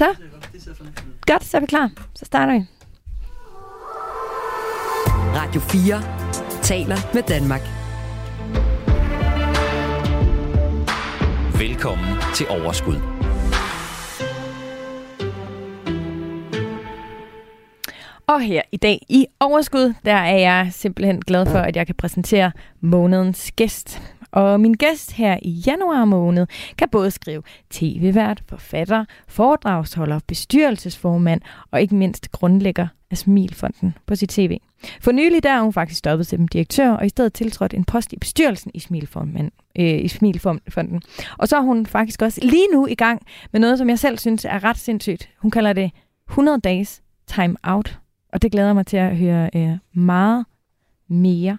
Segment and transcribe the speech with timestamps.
[0.00, 0.14] Så.
[1.26, 1.90] Godt, så er vi klar.
[2.14, 2.64] Så starter vi.
[5.36, 7.60] Radio 4 taler med Danmark.
[11.58, 12.94] Velkommen til Overskud.
[18.26, 21.94] Og her i dag i Overskud, der er jeg simpelthen glad for, at jeg kan
[21.94, 24.02] præsentere månedens gæst.
[24.32, 26.46] Og min gæst her i januar måned
[26.78, 34.28] kan både skrive tv-vært, forfatter, foredragsholder, bestyrelsesformand og ikke mindst grundlægger af Smilfonden på sit
[34.28, 34.58] tv.
[35.00, 38.12] For nylig der er hun faktisk stoppet som direktør og i stedet tiltrådt en post
[38.12, 39.50] i bestyrelsen i Smilfonden.
[39.78, 41.02] Øh, i Smilfonden.
[41.38, 43.22] Og så er hun faktisk også lige nu i gang
[43.52, 45.28] med noget, som jeg selv synes er ret sindssygt.
[45.38, 45.90] Hun kalder det
[46.28, 47.98] 100 days time out.
[48.32, 50.44] Og det glæder mig til at høre øh, meget
[51.08, 51.58] mere.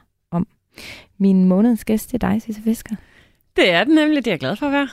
[1.17, 2.95] Min månedens gæst er dig, Sisse Fisker.
[3.55, 4.88] Det er den nemlig, det er jeg glad for at være.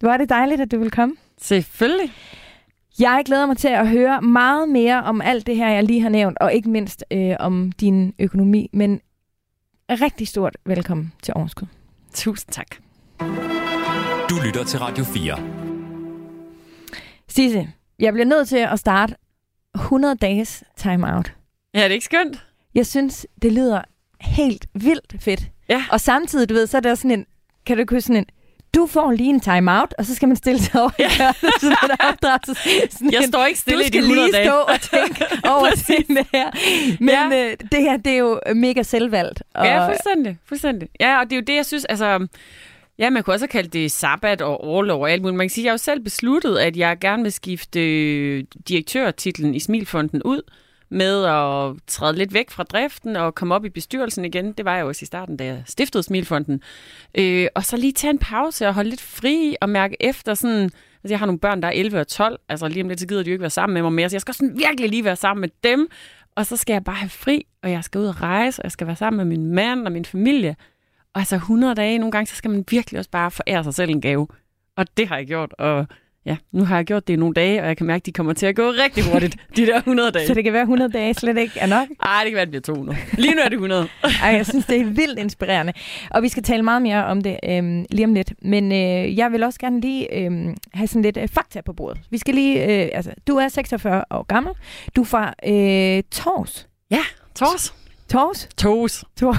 [0.00, 1.16] Var det dejligt, at du vil komme.
[1.38, 2.12] Selvfølgelig.
[2.98, 6.08] Jeg glæder mig til at høre meget mere om alt det her, jeg lige har
[6.08, 8.70] nævnt, og ikke mindst øh, om din økonomi.
[8.72, 9.00] Men
[9.90, 11.66] rigtig stort velkommen til Overskud.
[12.14, 12.66] Tusind tak.
[14.30, 15.38] Du lytter til Radio 4.
[17.28, 19.14] Sisse, jeg bliver nødt til at starte
[19.74, 21.32] 100 dages time-out.
[21.74, 22.46] Ja, det er ikke skønt?
[22.74, 23.82] Jeg synes, det lyder
[24.20, 25.40] helt vildt fedt.
[25.68, 25.84] Ja.
[25.90, 27.26] Og samtidig, du ved, så er der sådan en,
[27.66, 28.26] kan du huske sådan en,
[28.74, 31.76] du får lige en time-out, og så skal man stille sig over i hjørnet, sådan
[31.82, 32.54] en opdragelse.
[32.90, 34.46] Sådan Jeg en, står ikke stille du i de skal 100 lige dage.
[34.46, 36.50] stå og tænke over det her.
[37.00, 37.48] Men ja.
[37.50, 39.42] øh, det her, det er jo mega selvvalgt.
[39.54, 40.38] Og, Ja, fuldstændig.
[40.44, 40.88] fuldstændig.
[41.00, 42.26] Ja, og det er jo det, jeg synes, altså...
[42.98, 45.36] Ja, man kunne også kaldt det sabbat og overlov og alt muligt.
[45.36, 49.54] Man kan sige, jeg har jo selv besluttet, at jeg gerne vil skifte øh, direktørtitlen
[49.54, 50.42] i Smilfonden ud
[50.88, 54.52] med at træde lidt væk fra driften og komme op i bestyrelsen igen.
[54.52, 56.62] Det var jeg jo også i starten, da jeg stiftede Smilfonden.
[57.18, 60.70] Øh, og så lige tage en pause og holde lidt fri og mærke efter sådan...
[61.04, 62.40] Altså, jeg har nogle børn, der er 11 og 12.
[62.48, 64.08] Altså, lige om lidt, så gider de jo ikke være sammen med mig mere.
[64.08, 65.88] Så jeg skal sådan virkelig lige være sammen med dem.
[66.34, 68.72] Og så skal jeg bare have fri, og jeg skal ud og rejse, og jeg
[68.72, 70.56] skal være sammen med min mand og min familie.
[71.14, 73.90] Og altså 100 dage, nogle gange, så skal man virkelig også bare forære sig selv
[73.90, 74.28] en gave.
[74.76, 75.86] Og det har jeg gjort, og
[76.26, 78.12] ja, nu har jeg gjort det i nogle dage, og jeg kan mærke, at de
[78.12, 80.26] kommer til at gå rigtig hurtigt, de der 100 dage.
[80.26, 81.88] Så det kan være 100 dage slet ikke er nok.
[82.02, 82.98] Ej, det kan være, at det bliver 200.
[83.18, 83.88] Lige nu er det 100.
[84.22, 85.72] Ej, jeg synes, det er vildt inspirerende.
[86.10, 88.32] Og vi skal tale meget mere om det øhm, lige om lidt.
[88.42, 92.00] Men øh, jeg vil også gerne lige øhm, have sådan lidt øh, fakta på bordet.
[92.10, 92.64] Vi skal lige...
[92.64, 94.52] Øh, altså, du er 46 år gammel.
[94.96, 96.68] Du er fra øh, Tors.
[96.90, 97.02] Ja,
[97.34, 97.85] Tors.
[98.08, 98.48] Tors?
[98.56, 99.04] Tos.
[99.20, 99.36] Tors.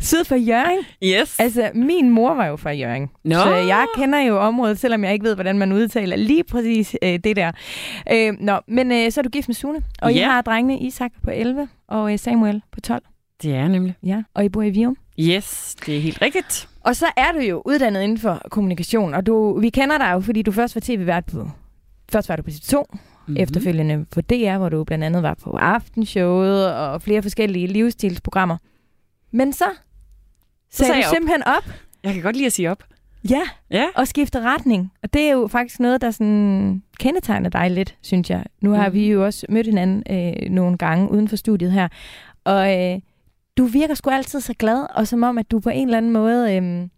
[0.08, 0.78] Syd for Jørgen.
[1.04, 1.40] Yes.
[1.40, 3.10] Altså, min mor var jo fra Jørgen.
[3.24, 3.34] Nå.
[3.34, 7.18] Så jeg kender jo området, selvom jeg ikke ved, hvordan man udtaler lige præcis øh,
[7.24, 7.52] det der.
[8.12, 9.78] Øh, nå, men øh, så er du gift med Sune.
[10.02, 10.24] Og I Ja.
[10.30, 13.02] har drengene Isak på 11 og øh, Samuel på 12.
[13.42, 13.94] Det er nemlig.
[14.02, 14.96] Ja, og I bor i Vium.
[15.20, 16.68] Yes, det er helt rigtigt.
[16.84, 20.20] Og så er du jo uddannet inden for kommunikation, og du, vi kender dig jo,
[20.20, 21.50] fordi du først var tv-vært på...
[22.12, 22.82] Først var du på TV2,
[23.26, 23.42] mm-hmm.
[23.42, 28.56] efterfølgende på DR, hvor du blandt andet var på Aftenshowet og flere forskellige livsstilsprogrammer.
[29.30, 29.64] Men så
[30.70, 31.14] sagde sagde du op.
[31.14, 31.64] simpelthen op,
[32.04, 32.82] Jeg kan godt lide at sige op.
[33.30, 33.86] ja, Ja.
[33.94, 34.92] og skifte retning.
[35.02, 38.44] Og det er jo faktisk noget, der sådan kendetegner dig lidt, synes jeg.
[38.60, 38.94] Nu har Mhm.
[38.94, 41.88] vi jo også mødt hinanden øh, nogle gange uden for studiet her.
[42.44, 42.98] Og øh,
[43.58, 46.12] du virker sgu altid så glad, og som om, at du på en eller anden
[46.12, 46.88] måde øh,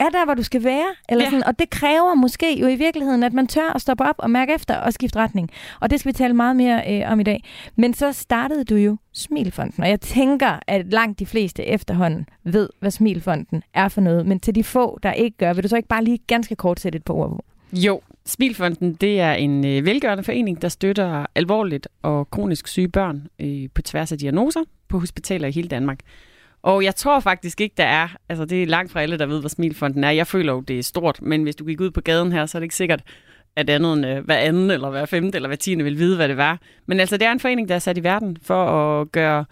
[0.00, 0.86] er der, hvor du skal være.
[1.08, 1.30] Eller Ja.
[1.30, 4.30] sådan, og det kræver måske jo i virkeligheden, at man tør at stoppe op og
[4.30, 5.50] mærke efter og skifte retning.
[5.80, 7.44] Og det skal vi tale meget mere øh, om i dag.
[7.76, 12.68] Men så startede du jo Smilfonden, og jeg tænker, at langt de fleste efterhånden ved,
[12.80, 14.26] hvad Smilfonden er for noget.
[14.26, 16.80] Men til de få, der ikke gør, vil du så ikke bare lige ganske kort
[16.80, 17.44] sætte et par ord på?
[17.72, 23.26] Jo, Smilfonden det er en øh, velgørende forening, der støtter alvorligt og kronisk syge børn
[23.38, 25.98] øh, på tværs af diagnoser på hospitaler i hele Danmark.
[26.66, 29.40] Og jeg tror faktisk ikke, der er, altså det er langt fra alle, der ved,
[29.40, 30.10] hvad Smilfonden er.
[30.10, 32.58] Jeg føler jo, det er stort, men hvis du gik ud på gaden her, så
[32.58, 33.02] er det ikke sikkert,
[33.56, 36.28] at andet end øh, hver anden, eller hver femte, eller hver tiende vil vide, hvad
[36.28, 36.60] det var.
[36.86, 39.44] Men altså, det er en forening, der er sat i verden for at gøre,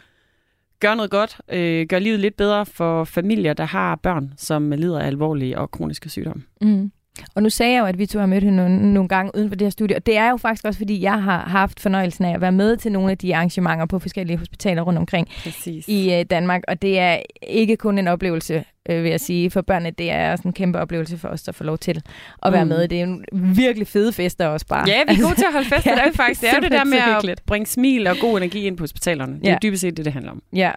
[0.81, 5.01] gøre noget godt, øh, gøre livet lidt bedre for familier, der har børn, som lider
[5.01, 6.43] af alvorlige og kroniske sygdomme.
[6.61, 6.93] Mm.
[7.35, 9.57] Og nu sagde jeg jo, at vi to har mødt hende nogle, gange uden for
[9.57, 12.35] det her studie, og det er jo faktisk også, fordi jeg har haft fornøjelsen af
[12.35, 15.89] at være med til nogle af de arrangementer på forskellige hospitaler rundt omkring Præcis.
[15.89, 19.61] i øh, Danmark, og det er ikke kun en oplevelse, øh, vil jeg sige, for
[19.61, 22.03] børnene, det er også en kæmpe oplevelse for os, der får lov til
[22.43, 22.69] at være Mm.
[22.69, 22.89] med.
[22.89, 24.85] Det er en virkelig fede fester også bare.
[24.89, 26.41] Ja, vi er gode til at holde fest, Ja, det er faktisk.
[26.41, 29.35] Det er det der med at bringe smil og god energi ind på hospitalerne.
[29.41, 29.59] Det er Ja.
[29.63, 30.43] dybest set det, det handler om.
[30.53, 30.71] Ja.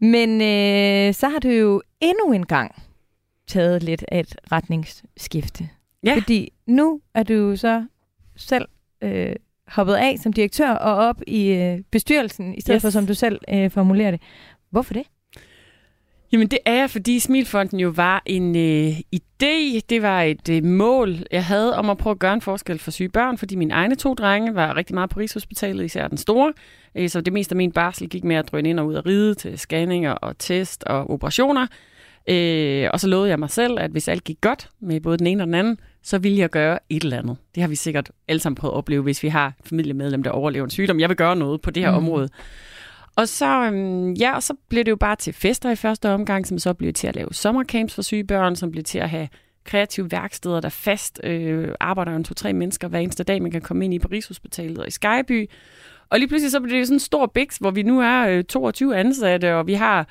[0.00, 2.82] Men øh, så har du jo endnu en gang
[3.48, 5.68] taget lidt af et retningsskifte.
[6.04, 6.14] Ja.
[6.14, 7.84] Fordi nu er du jo så
[8.36, 8.64] selv
[9.02, 9.36] øh,
[9.68, 12.82] hoppet af som direktør og op i øh, bestyrelsen, i stedet yes.
[12.82, 14.20] For, som du selv øh, formulerer det.
[14.70, 15.02] Hvorfor det?
[16.32, 20.64] Jamen det er jeg, fordi Smilfonden jo var en øh, idé, det var et øh,
[20.64, 23.74] mål, jeg havde om at prøve at gøre en forskel for syge børn, fordi mine
[23.74, 26.52] egne to drenge var rigtig meget på Rigshospitalet, især den store.
[26.94, 29.06] Øh, så det meste af min barsel gik med at drøne ind og ud og
[29.06, 31.66] ride til scanninger og test og operationer.
[32.28, 35.26] Øh, og så lovede jeg mig selv, at hvis alt gik godt med både den
[35.26, 37.36] ene og den anden, så ville jeg gøre et eller andet.
[37.54, 40.64] Det har vi sikkert alle sammen prøvet at opleve, hvis vi har familiemedlem, der overlever
[40.64, 41.00] en sygdom.
[41.00, 41.96] Jeg vil gøre noget på det her mm.
[41.96, 42.28] område.
[43.16, 46.46] Og så, øhm, ja, og så blev det jo bare til fester i første omgang,
[46.46, 49.28] som så blev til at lave sommercamps for syge børn, som blev til at have
[49.64, 53.84] kreative værksteder, der fast øh, arbejder en to-tre mennesker hver eneste dag, man kan komme
[53.84, 55.50] ind i på Rigshospitalet og i Skyby.
[56.10, 58.44] Og lige pludselig så blev det sådan en stor biks, hvor vi nu er øh,
[58.44, 60.08] 22 ansatte, og vi har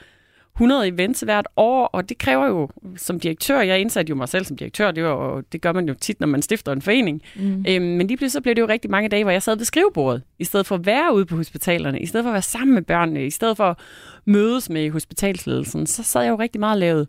[0.57, 4.45] 100 events hvert år, og det kræver jo som direktør, jeg indsatte jo mig selv
[4.45, 7.65] som direktør, det, var, det gør man jo tit, når man stifter en forening, mm.
[7.67, 9.65] øhm, men lige pludselig så blev det jo rigtig mange dage, hvor jeg sad ved
[9.65, 12.73] skrivebordet, i stedet for at være ude på hospitalerne, i stedet for at være sammen
[12.73, 13.77] med børnene, i stedet for at
[14.25, 17.07] mødes med hospitalsledelsen, så sad jeg jo rigtig meget og lavede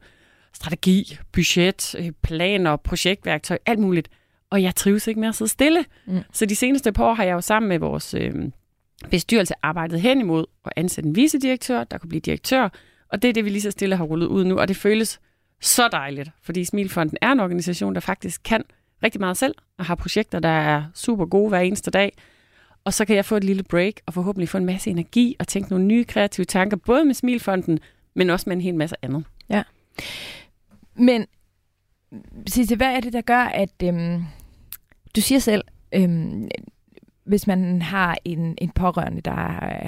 [0.55, 4.09] strategi, budget, øh, planer, projektværktøj, alt muligt,
[4.51, 5.85] og jeg trives ikke med at sidde stille.
[6.07, 6.19] Mm.
[6.33, 8.35] Så de seneste par år har jeg jo sammen med vores øh,
[9.11, 12.69] bestyrelse arbejdet hen imod at ansætte en vicedirektør, der kunne blive direktør,
[13.09, 15.21] og det er det, vi lige så stille har rullet ud nu, og det føles
[15.61, 18.65] så dejligt, fordi Smilfonden er en organisation, der faktisk kan
[19.03, 22.13] rigtig meget selv, og har projekter, der er super gode hver eneste dag.
[22.85, 25.49] Og så kan jeg få et lille break, og forhåbentlig få en masse energi, og
[25.49, 27.79] tænke nogle nye kreative tanker, både med Smilfonden,
[28.15, 29.25] men også med en hel masse andet.
[29.49, 29.63] Ja.
[30.95, 31.27] Men,
[32.47, 34.23] Sisse, hvad er det, der gør, at øhm,
[35.17, 36.49] du siger selv, øhm,
[37.29, 39.31] hvis man har en, en pårørende, der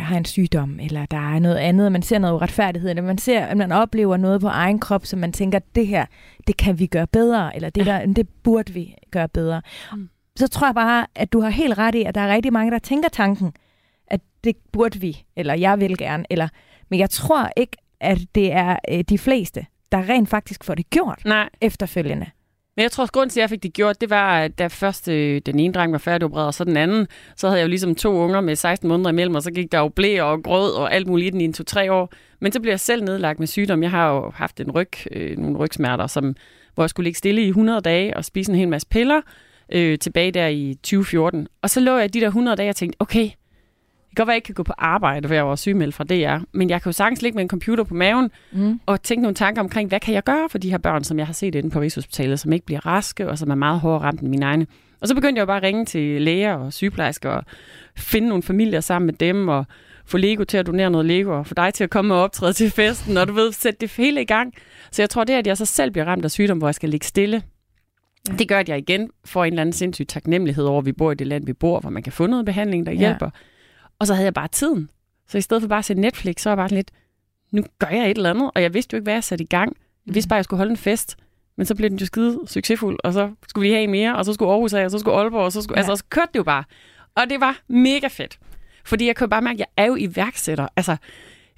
[0.00, 3.18] har en sygdom, eller der er noget andet, og man ser noget uretfærdighed, eller man
[3.18, 6.06] ser, at man oplever noget på egen krop, som man tænker, det her,
[6.46, 9.62] det kan vi gøre bedre, eller det, der, det burde vi gøre bedre.
[9.92, 10.08] Mm.
[10.36, 12.70] Så tror jeg bare, at du har helt ret i, at der er rigtig mange,
[12.70, 13.52] der tænker tanken,
[14.06, 16.48] at det burde vi, eller jeg vil gerne, eller,
[16.88, 20.90] men jeg tror ikke, at det er øh, de fleste, der rent faktisk får det
[20.90, 21.48] gjort Nej.
[21.60, 22.26] efterfølgende.
[22.80, 24.66] Men jeg tror, at grunden til, at jeg fik det gjort, det var, at da
[24.66, 27.06] først øh, den ene dreng var færdigopereret, og så den anden,
[27.36, 29.78] så havde jeg jo ligesom to unger med 16 måneder imellem, og så gik der
[29.78, 32.12] jo blæ og grød og alt muligt i den i en to-tre år.
[32.40, 33.82] Men så blev jeg selv nedlagt med sygdom.
[33.82, 36.36] Jeg har jo haft en ryg, øh, nogle rygsmerter, som,
[36.74, 39.20] hvor jeg skulle ligge stille i 100 dage og spise en hel masse piller
[39.72, 41.48] øh, tilbage der i 2014.
[41.62, 43.30] Og så lå jeg de der 100 dage og tænkte, okay,
[44.10, 45.94] det kan godt være, at jeg ikke kan gå på arbejde, for jeg var sygemeldt
[45.94, 48.80] fra DR, men jeg kan jo sagtens ligge med en computer på maven mm.
[48.86, 51.26] og tænke nogle tanker omkring, hvad kan jeg gøre for de her børn, som jeg
[51.26, 54.20] har set inde på Rigshospitalet, som ikke bliver raske, og som er meget hårdere ramt
[54.20, 54.66] end mine egne.
[55.00, 57.44] Og så begyndte jeg jo bare at ringe til læger og sygeplejersker og
[57.96, 59.64] finde nogle familier sammen med dem og
[60.04, 62.52] få Lego til at donere noget Lego og få dig til at komme og optræde
[62.52, 64.54] til festen, og du ved, sætte det hele i gang.
[64.90, 66.88] Så jeg tror, det at jeg så selv bliver ramt af sygdom, hvor jeg skal
[66.88, 67.42] ligge stille,
[68.28, 68.34] ja.
[68.34, 71.12] det gør, at jeg igen får en eller anden sindssyg taknemmelighed over, at vi bor
[71.12, 72.98] i det land, vi bor, hvor man kan få noget behandling, der ja.
[72.98, 73.30] hjælper.
[74.00, 74.90] Og så havde jeg bare tiden.
[75.28, 76.90] Så i stedet for bare at se Netflix, så var jeg bare lidt,
[77.50, 79.46] nu gør jeg et eller andet, og jeg vidste jo ikke, hvad jeg satte i
[79.46, 79.76] gang.
[80.06, 81.16] Jeg vidste bare, at jeg skulle holde en fest,
[81.56, 84.32] men så blev den jo skide succesfuld, og så skulle vi have mere, og så
[84.32, 85.80] skulle Aarhus have, og så skulle Aalborg, og så, skulle, ja.
[85.80, 86.64] altså, så kørte det jo bare.
[87.14, 88.38] Og det var mega fedt.
[88.84, 90.68] Fordi jeg jo bare mærke, at jeg er jo iværksætter.
[90.76, 90.96] Altså,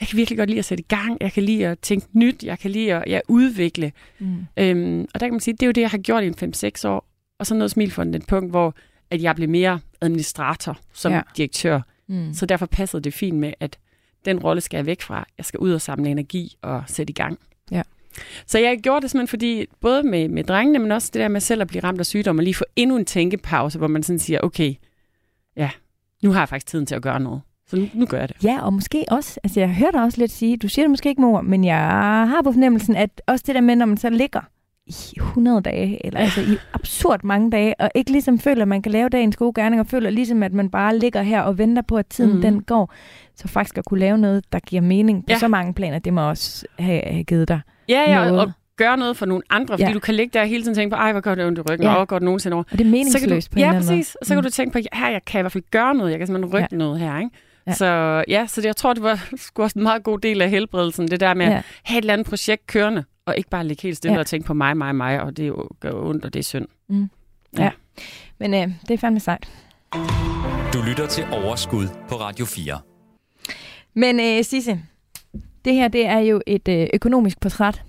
[0.00, 2.44] jeg kan virkelig godt lide at sætte i gang, jeg kan lide at tænke nyt,
[2.44, 3.92] jeg kan lide at ja, udvikle.
[4.18, 4.46] Mm.
[4.56, 6.54] Øhm, og der kan man sige, det er jo det, jeg har gjort i en
[6.54, 7.08] 5-6 år.
[7.38, 8.74] Og så noget smil for den punkt, hvor
[9.10, 11.20] at jeg blev mere administrator som ja.
[11.36, 11.80] direktør.
[12.12, 12.34] Mm.
[12.34, 13.78] Så derfor passede det fint med, at
[14.24, 15.26] den rolle skal jeg væk fra.
[15.38, 17.38] Jeg skal ud og samle energi og sætte i gang.
[17.70, 17.82] Ja.
[18.46, 21.40] Så jeg gjorde det simpelthen, fordi både med, med drengene, men også det der med
[21.40, 24.18] selv at blive ramt af sygdom, og lige få endnu en tænkepause, hvor man sådan
[24.18, 24.74] siger, okay,
[25.56, 25.70] ja,
[26.22, 27.40] nu har jeg faktisk tiden til at gøre noget.
[27.66, 28.44] Så nu, nu gør jeg det.
[28.44, 31.08] Ja, og måske også, altså jeg hørte dig også lidt sige, du siger det måske
[31.08, 31.78] ikke mor, men jeg
[32.28, 34.40] har på fornemmelsen, at også det der med, når man så ligger
[34.86, 38.82] i 100 dage, eller altså i absurd mange dage, og ikke ligesom føler, at man
[38.82, 41.82] kan lave dagens gode gerning, og føler ligesom, at man bare ligger her og venter
[41.82, 42.42] på, at tiden mm.
[42.42, 42.94] den går.
[43.36, 45.38] Så faktisk at kunne lave noget, der giver mening på ja.
[45.38, 48.40] så mange planer, det må også have, have givet dig Ja, ja, noget.
[48.40, 49.92] og gøre noget for nogle andre, fordi ja.
[49.92, 51.86] du kan ligge der hele tiden tænke på, ej, hvor gør det ondt i ryggen,
[51.86, 51.94] ja.
[51.94, 52.64] og går det nogensinde over.
[52.72, 54.14] Og det er meningsløst på en Ja, præcis.
[54.14, 54.42] Og så kan mm.
[54.44, 56.68] du tænke på, her, jeg kan i hvert fald gøre noget, jeg kan simpelthen rykke
[56.72, 56.76] ja.
[56.76, 57.30] noget her, ikke?
[57.66, 57.72] Ja.
[57.72, 57.86] Så
[58.28, 61.08] ja, så det, jeg tror, det var sgu også en meget god del af helbredelsen,
[61.08, 61.52] det der med ja.
[61.56, 64.20] at have et eller andet projekt kørende, og ikke bare ligge helt stille ja.
[64.20, 66.66] og tænke på mig, mig, mig, og det gør ondt, og det er synd.
[66.88, 67.10] Mm.
[67.58, 67.62] Ja.
[67.64, 67.70] ja.
[68.38, 69.48] Men øh, det er fandme sejt.
[70.72, 72.78] Du lytter til Overskud på Radio 4.
[73.94, 74.80] Men øh, Sisse,
[75.64, 77.82] det her det er jo et øh, økonomisk portræt.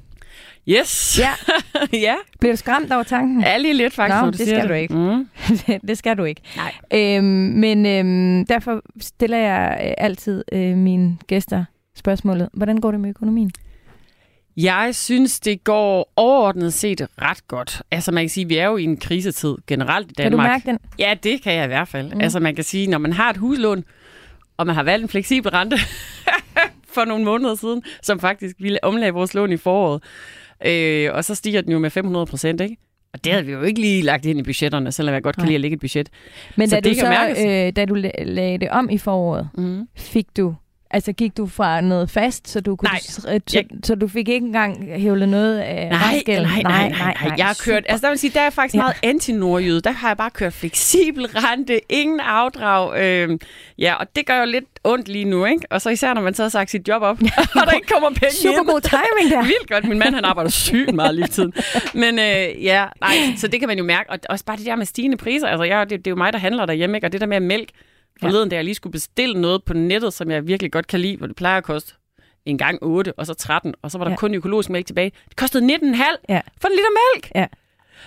[0.68, 1.20] Yes!
[1.20, 1.30] Ja.
[2.08, 2.16] ja.
[2.40, 3.42] Bliver du skræmt over tanken?
[3.42, 4.70] Ja, lige lidt faktisk, Nå, det skal det.
[4.70, 4.94] du ikke.
[4.94, 5.30] Mm.
[5.88, 6.42] det skal du ikke.
[6.58, 6.74] Nej.
[6.94, 12.50] Øhm, men øhm, derfor stiller jeg øh, altid øh, mine gæster spørgsmålet.
[12.54, 13.52] Hvordan går det med økonomien?
[14.57, 17.81] Jeg synes, det går overordnet set ret godt.
[17.91, 20.31] Altså man kan sige, vi er jo i en krisetid generelt i Danmark.
[20.31, 20.79] Kan du mærke den?
[21.00, 22.13] Ja, det kan jeg i hvert fald.
[22.13, 22.22] Mm.
[22.22, 23.83] Altså man kan sige, når man har et huslån,
[24.57, 25.77] og man har valgt en fleksibel rente,
[26.93, 30.03] for nogle måneder siden, som faktisk ville omlage vores lån i foråret.
[30.65, 32.77] Øh, og så stiger den jo med 500 procent, ikke?
[33.13, 35.45] Og det havde vi jo ikke lige lagt ind i budgetterne, selvom jeg godt kan
[35.45, 36.10] lide at lægge et budget.
[36.55, 37.38] Men Så da det du, så, mærkes.
[37.39, 39.88] øh, da du la- lagde det om i foråret, Mm.
[39.95, 40.55] fik du
[40.93, 43.00] Altså gik du fra noget fast, så du kunne Nej.
[43.00, 46.89] s- øh, så, så du fik ikke engang hævlet noget af Nej, nej, nej, nej,
[46.89, 47.33] nej, nej.
[47.38, 48.79] Jeg har kørt, altså der vil sige, der er jeg faktisk Ja.
[48.79, 49.81] meget anti-nordjyde.
[49.81, 53.00] Der har jeg bare kørt fleksibel rente, ingen afdrag.
[53.03, 53.39] Øh,
[53.77, 55.65] ja, og det gør jo lidt ondt lige nu, ikke?
[55.69, 57.17] Og så især, når man så har sagt sit job op,
[57.62, 58.67] og der ikke kommer penge Super ind.
[58.67, 59.43] god timing der.
[59.53, 59.88] Vildt godt.
[59.88, 61.53] Min mand, han arbejder sygt meget lige tiden.
[61.93, 64.09] Men øh, ja, nej, så det kan man jo mærke.
[64.09, 65.47] Og også bare det der med stigende priser.
[65.47, 67.07] Altså, jeg, det, det er jo mig, der handler derhjemme, ikke?
[67.07, 67.69] Og det der med mælk.
[68.22, 71.17] Forleden, da jeg lige skulle bestille noget på nettet, som jeg virkelig godt kan lide,
[71.17, 71.93] hvor det plejer at koste
[72.46, 74.13] en gang 8, og så 13, og så var der Ja.
[74.13, 74.17] ja.
[74.17, 75.12] kun økologisk mælk tilbage.
[75.29, 76.41] Det kostede 19,5 Ja.
[76.62, 77.32] for en liter mælk.
[77.36, 77.48] Ja.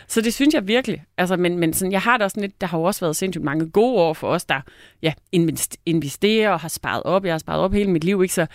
[0.08, 1.04] Så det synes jeg virkelig.
[1.18, 3.16] Altså, men, men sådan, jeg har det også sådan lidt, der har jo også været
[3.16, 4.60] sindssygt mange gode år for os, der
[5.02, 7.24] ja, invest- investerer og har sparet op.
[7.24, 8.34] Jeg har sparet op hele mit liv, ikke?
[8.34, 8.46] Så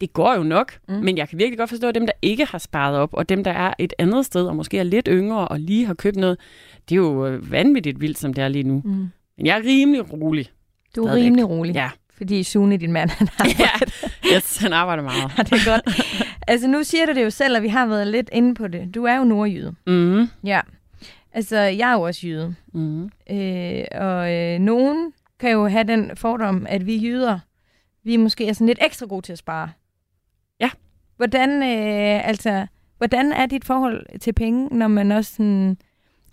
[0.00, 0.94] det går jo nok, mm.
[0.94, 3.44] men jeg kan virkelig godt forstå, at dem, der ikke har sparet op, og dem,
[3.44, 6.38] der er et andet sted, og måske er lidt yngre og lige har købt noget,
[6.88, 8.82] det er jo øh, vanvittigt vildt, som det er lige nu.
[8.84, 9.08] Mm.
[9.36, 10.50] Men jeg er rimelig rolig.
[10.96, 11.90] Du er rimelig rolig, Ja.
[12.16, 14.34] fordi Sune, din mand, han har ja.
[14.36, 15.32] Yes, han arbejder meget.
[15.50, 16.04] det er godt.
[16.48, 18.94] altså nu siger du det jo selv, og vi har været lidt inde på det.
[18.94, 19.74] Du er jo nordjyde.
[19.86, 20.28] Mm.
[20.44, 20.60] Ja.
[21.32, 22.54] Altså, jeg er jo også jyde.
[22.74, 23.04] Mm.
[23.30, 27.38] Øh, og øh, nogen kan jo have den fordom, at vi jyder,
[28.04, 29.70] vi måske er sådan lidt ekstra gode til at spare.
[30.60, 30.70] Ja.
[31.16, 32.66] Hvordan, øh, altså,
[32.98, 35.76] hvordan er dit forhold til penge, når man også sådan...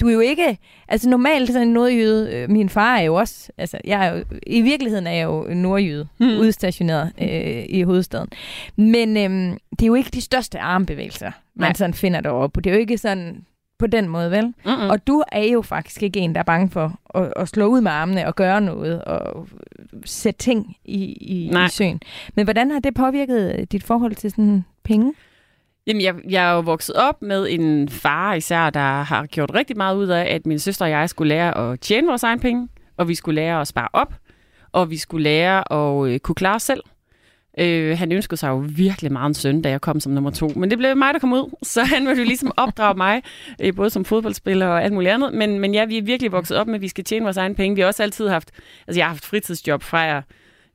[0.01, 0.58] Du er jo ikke...
[0.88, 2.30] Altså normalt sådan en nordjyde...
[2.34, 3.51] Øh, min far er jo også...
[3.58, 6.27] Altså, jeg er jo, I virkeligheden er jeg jo nordjyde, Hmm.
[6.27, 6.38] mm.
[6.39, 8.27] udstationeret øh, i hovedstaden.
[8.75, 11.74] Men øh, det er jo ikke de største armbevægelser, man Nej.
[11.74, 12.62] sådan finder deroppe.
[12.62, 13.46] Det er jo ikke sådan
[13.80, 14.46] på den måde, vel?
[14.46, 14.89] Mm-mm.
[14.89, 17.82] Og du er jo faktisk ikke en, der er bange for at, at slå ud
[17.82, 19.48] med armene og gøre noget og
[20.06, 21.66] sætte ting i, i, Nej.
[21.66, 22.01] i søen.
[22.36, 25.13] Men hvordan har det påvirket dit forhold til sådan penge?
[25.88, 29.77] Jamen, jeg, jeg er jo vokset op med en far især, der har gjort rigtig
[29.77, 32.67] meget ud af, at min søster og jeg skulle lære at tjene vores egen penge,
[32.98, 34.13] og vi skulle lære at spare op,
[34.72, 36.82] og vi skulle lære at øh, kunne klare os selv.
[37.60, 40.48] Øh, han ønskede sig jo virkelig meget en søn, da jeg kom som nummer to.
[40.56, 43.22] Men det blev mig, der kom ud, så han ville jo ligesom opdrage mig,
[43.62, 45.34] øh, både som fodboldspiller og alt muligt andet.
[45.34, 47.56] Men, men ja, vi er virkelig vokset op med, at vi skal tjene vores egen
[47.56, 47.75] penge.
[47.75, 48.51] Vi har også altid haft,
[48.88, 50.24] altså jeg har haft fritidsjob fra jeg,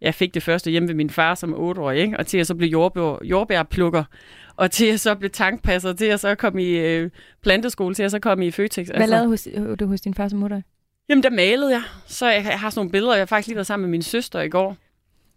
[0.00, 2.18] jeg fik det første hjemme ved min far som otteårig, ikke?
[2.18, 4.04] og til at så blev jordbær, jordbærplukker,
[4.56, 7.10] og til at så blive tankpasser, til at så komme i øh,
[7.42, 8.88] planteskole, til at så komme i Føtex.
[8.96, 9.48] Hvad lavede hos,
[9.80, 10.60] du hos din far som mutter?
[11.08, 11.82] Jamen, der malede jeg.
[12.06, 13.12] Så jeg, jeg har sådan nogle billeder.
[13.12, 14.76] Jeg har faktisk lige været sammen med min søster i går.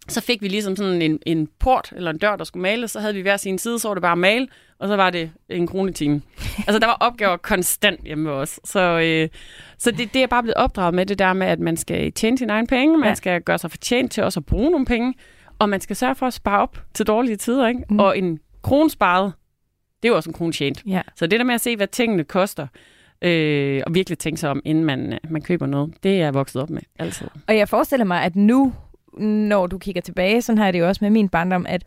[0.08, 2.92] Så fik vi ligesom sådan en, en port eller en dør, der skulle males.
[2.92, 4.48] Så havde vi hver sin side, så var det bare male,
[4.80, 6.24] og så var det en krone i timen.
[6.68, 8.70] altså, der var opgaver konstant hjemme hos os.
[8.70, 9.30] Så, øh,
[9.78, 12.38] så det, det er bare blevet opdraget med det der med, at man skal tjene
[12.38, 13.14] sine egne penge, man Ja.
[13.16, 15.14] skal gøre sig fortjent til også at bruge nogle penge,
[15.60, 17.68] og man skal sørge for at spare op til dårlige tider.
[17.68, 17.82] Ikke?
[17.90, 18.00] Mm.
[18.00, 19.34] Og en krone sparet,
[20.04, 20.84] det er jo også en krone tjent.
[20.88, 21.02] Ja.
[21.16, 22.68] Så det der med at se, hvad tingene koster,
[23.22, 26.34] øh, og virkelig tænke sig om, inden man, øh, man køber noget, det er jeg
[26.34, 27.28] vokset op med altid.
[27.48, 28.74] Og jeg forestiller mig, at nu,
[29.20, 31.84] når du kigger tilbage, sådan har jeg det jo også med min barndom, at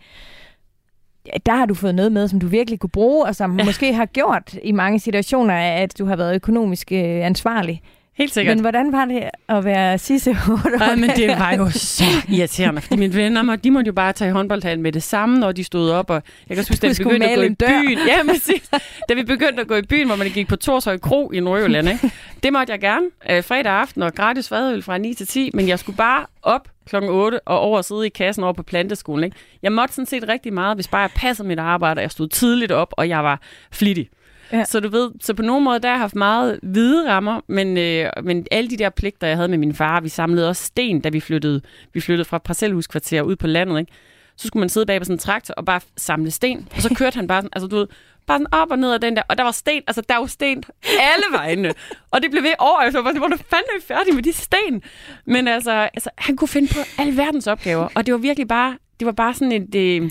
[1.46, 3.64] der har du fået noget med, som du virkelig kunne bruge, og som ja.
[3.64, 7.82] måske har gjort i mange situationer, at du har været økonomisk øh, ansvarlig.
[8.18, 8.56] Helt sikkert.
[8.56, 10.36] Men hvordan var det at være Sisse
[10.78, 14.12] Nej, men det var jo så irriterende, fordi mine venner, må- de måtte jo bare
[14.12, 16.94] tage håndboldhallen med det samme, når de stod op, og jeg kan huske, da vi
[17.04, 17.98] begyndte at gå i byen.
[18.06, 18.70] Ja, præcis.
[19.08, 21.88] Da vi begyndte at gå i byen, hvor man gik på Torshøj Kro i Nordjylland,
[21.88, 22.10] ikke?
[22.42, 23.06] det måtte jeg gerne.
[23.30, 26.68] Øh, fredag aften og gratis fadøl fra 9 til 10, men jeg skulle bare op
[26.86, 29.24] klokken 8 og over og sidde i kassen over på planteskolen.
[29.24, 29.36] Ikke?
[29.62, 32.28] Jeg måtte sådan set rigtig meget, hvis bare jeg passede mit arbejde, og jeg stod
[32.28, 33.40] tidligt op, og jeg var
[33.72, 34.08] flittig.
[34.52, 34.64] Ja.
[34.64, 37.78] Så du ved, så på nogen måde, der har jeg haft meget hvide rammer, men,
[37.78, 41.00] øh, men alle de der pligter, jeg havde med min far, vi samlede også sten,
[41.00, 41.60] da vi flyttede,
[41.94, 43.92] vi flyttede fra parcelhuskvarter ud på landet, ikke?
[44.36, 46.94] Så skulle man sidde bag på sådan en traktor og bare samle sten, og så
[46.94, 47.86] kørte han bare sådan, altså du ved,
[48.26, 50.26] bare sådan op og ned af den der, og der var sten, altså der var
[50.26, 51.72] sten alle vegne,
[52.12, 54.82] og det blev ved år efter, hvor du fanden er færdig med de sten?
[55.24, 58.78] Men altså, altså, han kunne finde på alle verdens opgaver, og det var virkelig bare,
[59.00, 60.10] det var bare sådan et, øh,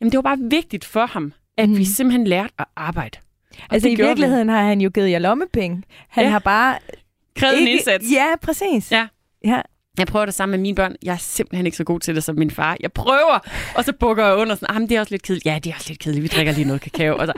[0.00, 1.72] jamen det var bare vigtigt for ham, at Mhm.
[1.72, 1.78] mm.
[1.78, 3.18] vi simpelthen lærte at arbejde.
[3.50, 4.08] Og Altså i gjorde vi.
[4.08, 5.82] virkeligheden har han jo givet jer lommepenge.
[6.08, 6.30] Han Ja.
[6.30, 6.78] har bare...
[7.36, 8.04] Krævede en indsats.
[8.12, 8.92] Ja, præcis.
[8.92, 9.06] Ja.
[9.44, 9.60] ja.
[9.98, 10.96] Jeg prøver det sammen med mine børn.
[11.02, 12.76] Jeg er simpelthen ikke så god til det som min far.
[12.80, 13.38] Jeg prøver,
[13.74, 15.46] og så bukker jeg under sådan, ah, men det er også lidt kedeligt.
[15.46, 16.22] Ja, det er også lidt kedeligt.
[16.22, 17.16] Vi drikker lige noget kakao.
[17.16, 17.32] Og så,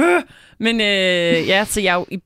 [0.00, 0.22] øh.
[0.58, 2.18] Men øh, ja, så jeg er jo i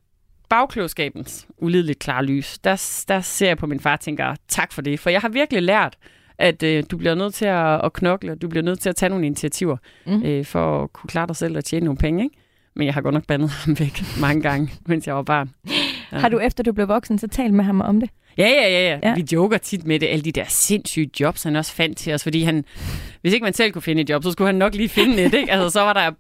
[0.49, 2.59] bagklogskabens ulideligt klare lys.
[2.59, 5.01] Der, der ser jeg på min far og tænker, tak for det.
[5.01, 5.97] For jeg har virkelig lært,
[6.39, 8.97] at øh, du bliver nødt til at, at knokle, og du bliver nødt til at
[8.97, 9.77] tage nogle initiativer,
[10.07, 10.23] mm.
[10.23, 12.25] øh, for at kunne klare dig selv og tjene nogle penge.
[12.25, 12.37] Ikke?
[12.77, 15.51] Men jeg har godt nok bandet ham væk mange gange, mens jeg var barn.
[16.13, 16.19] Ja.
[16.19, 18.11] Har du efter du blev voksen, så talt med ham om det?
[18.39, 19.09] Ja, ja, ja, ja.
[19.09, 19.15] Ja.
[19.15, 22.23] Vi joker tit med det, alle de der sindssyge jobs, han også fandt til os,
[22.23, 22.65] fordi han,
[23.21, 25.35] hvis ikke man selv kunne finde et job, så skulle han nok lige finde et,
[25.35, 25.53] ikke?
[25.53, 26.11] Altså, så var der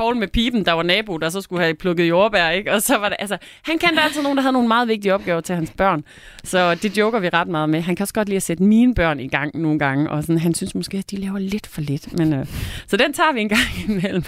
[0.00, 2.72] Paul med pipen, der var nabo, der så skulle have plukket jordbær, ikke?
[2.72, 5.40] Og så var det, altså, han kendte altid nogen, der havde nogle meget vigtige opgaver
[5.40, 6.04] til hans børn.
[6.44, 7.80] Så det joker vi ret meget med.
[7.80, 10.38] Han kan også godt lide at sætte mine børn i gang nogle gange, og sådan,
[10.38, 12.18] han synes måske, at de laver lidt for lidt.
[12.18, 12.46] Men, øh,
[12.86, 14.22] så den tager vi en gang imellem.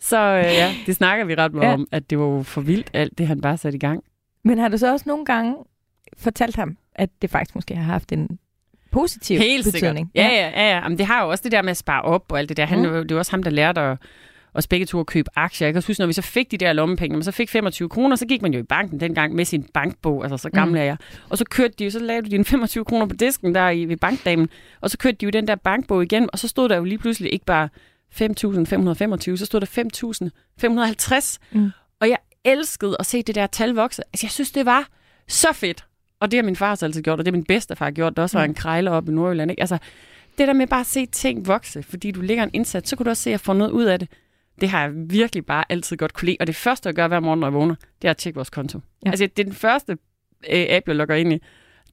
[0.00, 1.74] Så øh, ja, det snakker vi ret meget Ja.
[1.74, 4.02] om, at det var jo for vildt, alt det han bare satte i gang.
[4.44, 5.54] Men har du så også nogle gange
[6.18, 8.38] fortalt ham, at det faktisk måske har haft en
[8.92, 10.10] positiv Helt betydning?
[10.14, 10.32] sikkert.
[10.32, 10.68] Ja, ja, ja.
[10.70, 10.76] ja.
[10.76, 12.66] Jamen, det har jo også det der med at spare op og alt det der.
[12.66, 12.84] Han, Mm.
[12.84, 13.98] Det er jo også ham, der lærte at,
[14.54, 15.66] os begge to at købe aktier.
[15.66, 17.88] Jeg kan også huske, når vi så fik de der lommepenge, man så fik 25
[17.88, 20.80] kroner, så gik man jo i banken dengang med sin bankbog, altså så gammel Mm.
[20.80, 20.96] er jeg.
[21.28, 23.84] Og så kørte de jo, så lavede du dine 25 kroner på disken der i,
[23.84, 24.48] ved bankdamen,
[24.80, 26.98] og så kørte de jo den der bankbog igen, og så stod der jo lige
[26.98, 27.68] pludselig ikke bare
[28.12, 31.38] 5.525, så stod der 5.550.
[31.52, 31.70] Mm.
[32.00, 34.02] Og jeg elskede at se det der tal vokse.
[34.12, 34.88] Altså, jeg synes, det var
[35.28, 35.84] så fedt.
[36.20, 38.22] Og det har min far så altid gjort, og det har min bedstefar gjort, der
[38.22, 38.50] også var Mm.
[38.50, 39.50] en krejler op i Nordjylland.
[39.50, 39.60] Ikke?
[39.62, 39.78] Altså,
[40.38, 43.04] det der med bare at se ting vokse, fordi du lægger en indsats, så kan
[43.04, 44.08] du også se, at får noget ud af det.
[44.60, 46.36] Det har jeg virkelig bare altid godt kunne lide.
[46.40, 48.50] Og det første, jeg gør hver morgen, når jeg vågner, det er at tjekke vores
[48.50, 48.78] konto.
[48.78, 48.82] Ja.
[49.06, 49.10] Ja.
[49.10, 49.92] Altså, det er den første
[50.50, 51.38] øh, app, jeg logger ind i.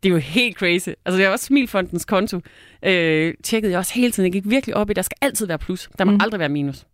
[0.04, 0.90] Det er jo helt crazy.
[1.06, 2.40] Altså, det er også Smilfondens konto.
[2.84, 4.26] Øh, tjekkede jeg også hele tiden.
[4.34, 5.90] Jeg gik virkelig op i, der skal altid være plus.
[5.98, 6.18] Der må Mm.
[6.22, 6.80] aldrig være minus.
[6.80, 6.86] Der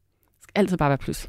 [0.41, 1.25] skal altid bare være plus.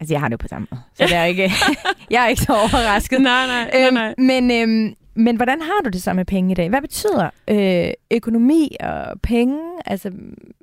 [0.00, 0.80] Altså, jeg har det jo på samme måde.
[0.94, 1.50] Så det er ikke,
[2.10, 3.20] jeg er ikke så overrasket.
[3.20, 4.08] nej, nej, nej, nej.
[4.18, 6.68] Øhm, men, øhm, men hvordan har du det så med penge i dag?
[6.68, 9.58] Hvad betyder øh, økonomi og penge?
[9.86, 10.10] Altså,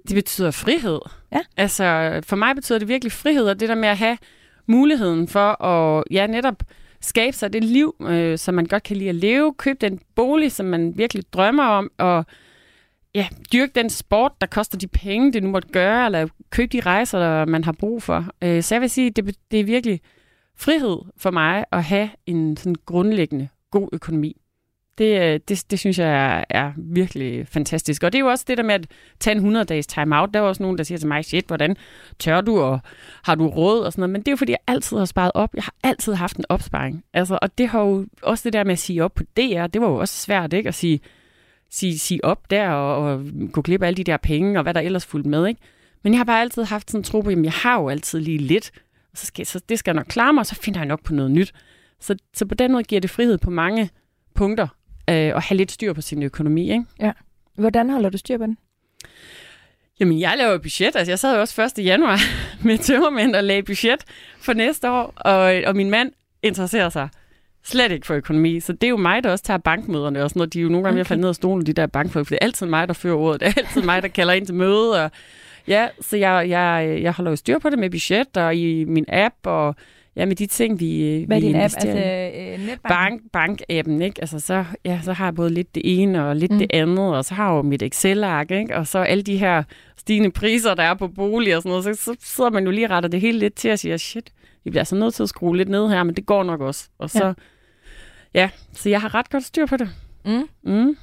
[0.07, 0.99] Det betyder frihed.
[1.31, 1.39] Ja.
[1.57, 4.17] Altså, for mig betyder det virkelig frihed, og det der med at have
[4.67, 6.63] muligheden for at, ja, netop
[7.01, 10.51] skabe sig det liv, øh, som man godt kan lide at leve, købe den bolig,
[10.51, 12.25] som man virkelig drømmer om, og
[13.15, 16.79] ja, dyrke den sport, der koster de penge, det nu måtte gøre, eller købe de
[16.79, 18.25] rejser, der man har brug for.
[18.41, 20.01] Øh, så jeg vil sige, det, det er virkelig
[20.57, 24.40] frihed for mig at have en sådan grundlæggende god økonomi.
[24.97, 28.03] Det, øh, det, det synes jeg er, er virkelig fantastisk.
[28.03, 28.87] Og det er jo også det der med at
[29.19, 30.29] tage en 100-dages time-out.
[30.33, 31.75] Der er også nogen, der siger til mig, shit, hvordan
[32.19, 32.79] tør du, og
[33.23, 34.11] har du råd og sådan noget.
[34.11, 35.49] Men det er jo fordi, jeg altid har sparet op.
[35.55, 37.03] Jeg har altid haft en opsparing.
[37.13, 39.81] Altså, og det har jo også det der med at sige op på DR, det
[39.81, 40.67] var jo også svært, ikke?
[40.67, 40.99] At sige,
[41.69, 44.73] sige, sige op der og, og gå glip af alle de der penge, og hvad
[44.73, 45.61] der ellers fulgte med, ikke?
[46.03, 48.19] Men jeg har bare altid haft sådan en tro på, at jeg har jo altid
[48.19, 48.71] lige lidt,
[49.11, 51.03] og så, skal, så det skal jeg nok klare mig, og så finder jeg nok
[51.03, 51.53] på noget nyt.
[51.99, 53.89] Så, så på den måde giver det frihed på mange
[54.35, 54.67] punkter,
[55.11, 57.13] øh, at have lidt styr på sin økonomi, ikke?
[57.55, 58.57] hvordan holder du styr på den?
[59.99, 60.95] Jamen, jeg laver budget.
[60.95, 61.85] Altså, jeg sad jo også 1.
[61.85, 62.19] januar
[62.65, 64.03] med tømmermænd og lagde budget
[64.39, 66.11] for næste år, og, og min mand
[66.43, 67.09] interesserer sig
[67.63, 68.59] slet ikke for økonomi.
[68.59, 70.53] Så det er jo mig, der også tager bankmøderne og sådan noget.
[70.53, 72.35] De er jo nogle gange ved at falde ned af stolen, de der bankfolk, for
[72.35, 73.39] det er altid mig, der fører ordet.
[73.39, 75.03] Det er altid mig, der kalder ind til møde.
[75.03, 75.11] Og,
[75.67, 79.05] ja, så jeg, jeg, jeg holder jo styr på det med budget og i min
[79.07, 79.75] app og
[80.15, 81.63] ja, med de ting, vi, Hvad er vi din app?
[81.63, 82.81] Altså, øh, netbank?
[82.87, 84.21] Bank, bank-appen, ikke?
[84.21, 86.57] Altså, så, ja, så har jeg både lidt det ene og lidt Mm.
[86.59, 88.75] det andet, og så har jeg jo mit Excel-ark, ikke?
[88.75, 89.63] Og så alle de her
[89.97, 92.87] stigende priser, der er på bolig og sådan noget, så, så sidder man jo lige
[92.87, 94.31] retter det hele lidt til og siger, shit,
[94.63, 96.89] vi bliver altså nødt til at skrue lidt ned her, men det går nok også.
[96.97, 97.33] Og så, ja,
[98.33, 99.89] ja så jeg har ret godt styr på det.
[100.25, 100.47] Mm.
[100.63, 100.97] Mm.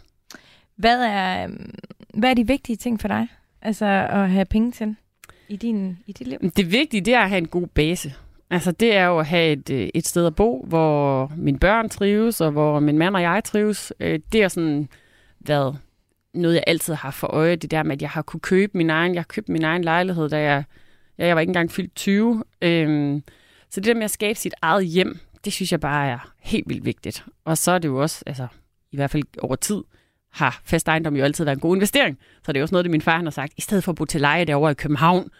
[0.76, 1.74] Hvad, er, øhm,
[2.14, 3.28] hvad er de vigtige ting for dig?
[3.62, 4.96] Altså at have penge til
[5.48, 6.38] i, din, i dit liv?
[6.56, 8.14] Det vigtige, det er at have en god base.
[8.50, 11.88] Altså, det er jo at have et, øh, et sted at bo, hvor mine børn
[11.88, 13.92] trives, og hvor min mand og jeg trives.
[14.00, 14.88] Øh, det er sådan
[15.40, 15.78] været
[16.34, 17.56] noget, jeg altid har for øje.
[17.56, 19.84] Det der med, at jeg har kunne købe min egen, jeg har købt min egen
[19.84, 20.64] lejlighed, da jeg,
[21.18, 22.44] ja, jeg var ikke engang fyldt 20.
[22.62, 23.22] Øhm,
[23.70, 26.68] så det der med at skabe sit eget hjem, det synes jeg bare er helt
[26.68, 27.24] vildt vigtigt.
[27.44, 28.46] Og så er det jo også, altså
[28.92, 29.82] i hvert fald over tid,
[30.32, 32.18] har fast ejendom jo altid været en god investering.
[32.44, 33.96] Så det er også noget, det min far han har sagt, i stedet for at
[33.96, 35.30] bo til leje derovre i København,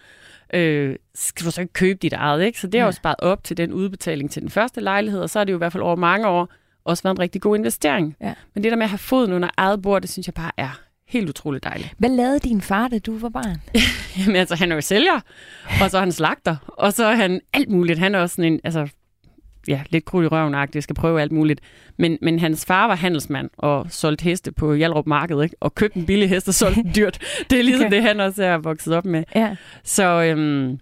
[0.54, 2.61] øh, skal du så ikke købe dit eget, ikke?
[2.61, 2.88] Så det har Ja.
[2.88, 5.56] jo sparet op til den udbetaling til den første lejlighed, og så er det jo
[5.56, 6.48] i hvert fald over mange år
[6.84, 8.16] også været en rigtig god investering.
[8.20, 8.34] Ja.
[8.54, 10.80] Men det der med at have foden under eget bord, det synes jeg bare er
[11.08, 11.92] helt utroligt dejligt.
[11.98, 13.56] Hvad lavede din far, da du var barn?
[14.18, 15.20] Jamen altså, han er jo sælger,
[15.82, 17.98] og så er han slagter, og så er han alt muligt.
[17.98, 18.88] Han er også sådan en, altså,
[19.68, 21.61] ja, lidt krudt i røven skal prøve alt muligt.
[21.96, 25.57] Men, men hans far var handelsmand og solgte heste på Hjalrup Marked, ikke?
[25.61, 27.18] og købte en billig hest og solgte den dyrt.
[27.50, 27.87] Det er ligesom Okay.
[27.87, 27.96] okay.
[27.96, 29.24] det, han også er vokset op med.
[29.35, 29.57] Ja.
[29.85, 30.78] Så øhm,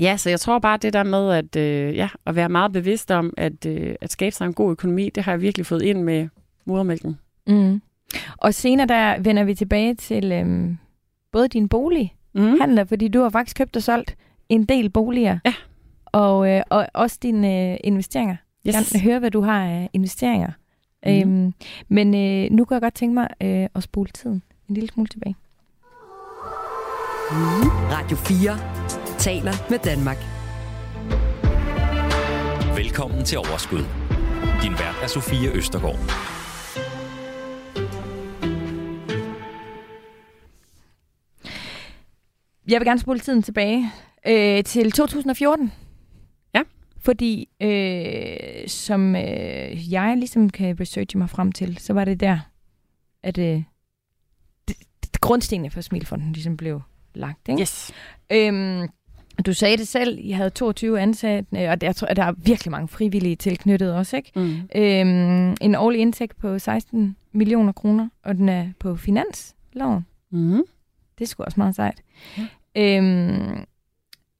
[0.00, 3.10] ja, så jeg tror bare, det der med at, øh, ja, at være meget bevidst
[3.10, 6.02] om, at, øh, at skabe sig en god økonomi, det har jeg virkelig fået ind
[6.02, 6.28] med
[6.64, 7.18] modermælken.
[7.46, 7.82] Mm.
[8.38, 10.78] Og senere der vender vi tilbage til øhm,
[11.32, 12.60] både din bolig, Mm.
[12.60, 14.16] handler, fordi du har faktisk købt og solgt
[14.48, 15.38] en del boliger.
[15.44, 15.54] Ja.
[16.12, 18.36] Og, øh, og også dine øh, investeringer.
[18.66, 18.74] Yes.
[18.74, 20.50] Jeg vil høre, hvad du har af investeringer.
[21.06, 21.12] Mhm.
[21.12, 21.54] Øhm,
[21.88, 25.08] men øh, nu kan jeg godt tænke mig øh, at spole tiden en lille smule
[25.08, 25.36] tilbage.
[27.90, 30.18] Radio 4 taler med Danmark.
[32.76, 33.84] Velkommen til Overskud.
[34.62, 35.98] Din vært er Sofie Østergaard.
[42.68, 43.90] Jeg vil gerne spole tiden tilbage
[44.26, 45.72] øh, til 2014.
[47.04, 52.38] Fordi, øh, som øh, jeg ligesom kan researche mig frem til, så var det der,
[53.22, 53.62] at øh,
[54.68, 56.82] det, det, grundstenene for Smilfonden ligesom blev
[57.14, 57.48] lagt.
[57.48, 57.60] Ikke?
[57.60, 57.92] Yes.
[58.32, 58.88] Øhm,
[59.46, 62.70] du sagde det selv, I havde 22 ansatte, øh, og jeg tror, der er virkelig
[62.70, 64.16] mange frivillige tilknyttet også.
[64.16, 64.32] Ikke?
[64.36, 64.56] Mm.
[64.74, 70.06] Øhm, en årlig indtægt på 16 millioner kroner, og den er på finansloven.
[70.30, 70.62] Mm.
[71.18, 72.02] Det er sgu også meget sejt.
[72.38, 72.46] Ja.
[72.76, 73.64] Øhm,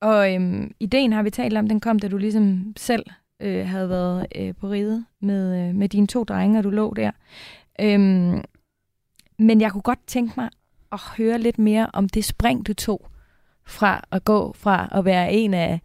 [0.03, 3.07] og øhm, ideen har vi talt om, den kom, da du ligesom selv
[3.41, 6.95] øh, havde været øh, på ride med, øh, med dine to drenge, og du lå
[6.97, 7.11] der.
[7.81, 8.43] Øhm,
[9.39, 10.49] men jeg kunne godt tænke mig
[10.93, 13.09] at høre lidt mere om det spring, du tog
[13.67, 15.81] fra at gå fra at være en af,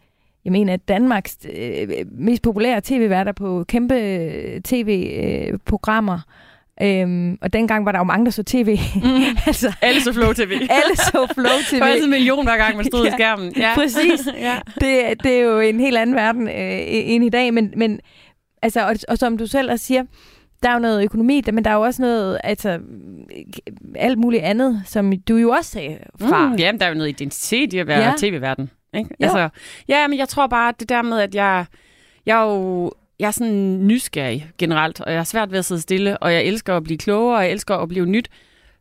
[0.45, 6.15] jeg mener, Danmarks øh, mest populære tv-værter på kæmpe øh, tv-programmer.
[6.15, 6.21] Øh,
[6.81, 8.79] Øhm, og dengang var der jo mange, der så tv.
[8.95, 9.01] Mm.
[9.47, 10.51] altså, Alle så Flow TV.
[10.79, 11.75] alle så Flow TV.
[11.75, 13.53] Det var altid en million hver gang, man stod ja, i skærmen.
[13.57, 14.27] Ja, præcis.
[14.37, 14.59] ja.
[14.75, 16.53] det, det er jo en helt anden verden øh,
[16.87, 17.99] end i dag, men, men
[18.61, 20.03] altså, og, og som du selv også siger,
[20.63, 22.79] der er jo noget økonomi, men der er jo også noget, altså,
[23.95, 26.49] alt muligt andet, som du jo også sagde fra.
[26.49, 28.13] Mm, jamen, der er jo noget identitet i at være Ja.
[28.17, 28.69] tv-verden.
[28.93, 29.09] Ikke?
[29.09, 29.15] Jo.
[29.23, 29.49] Altså,
[29.87, 31.65] ja, men jeg tror bare, det der med, at jeg,
[32.25, 35.81] jeg er jo jeg er sådan nysgerrig generelt, og jeg har svært ved at sidde
[35.81, 38.29] stille, og jeg elsker at blive klogere, og jeg elsker at blive nyt.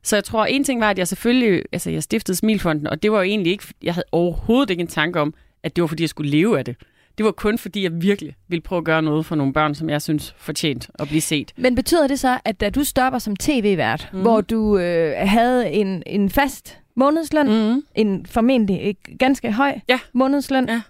[0.03, 3.13] Så jeg tror, en ting var, at jeg selvfølgelig, altså jeg stiftede Smilfonden, og det
[3.13, 6.03] var jo egentlig ikke, jeg havde overhovedet ikke en tanke om, at det var fordi,
[6.03, 6.77] jeg skulle leve af det.
[7.19, 9.91] Det var kun fordi, jeg virkelig ville prøve at gøre noget for nogle børn, som
[9.91, 11.53] jeg synes fortjent at blive set.
[11.57, 14.21] Men betyder det så, at da du stopper som tv-vært, mm.
[14.21, 17.75] Hvor du øh, havde en, en fast månedsløn, mm.
[17.75, 17.83] Mm.
[17.95, 19.99] en formentlig øh, ganske høj Ja.
[20.13, 20.83] månedsløn, Ja.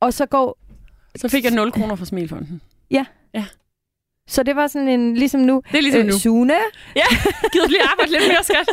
[0.00, 0.58] og så går...
[1.16, 2.60] Så fik jeg 0 kroner fra Smilfonden.
[4.28, 6.12] Så det var sådan en, ligesom nu, Det er ligesom nu.
[6.18, 6.54] Sune,
[7.52, 8.68] gider lige arbejde lidt mere, skat?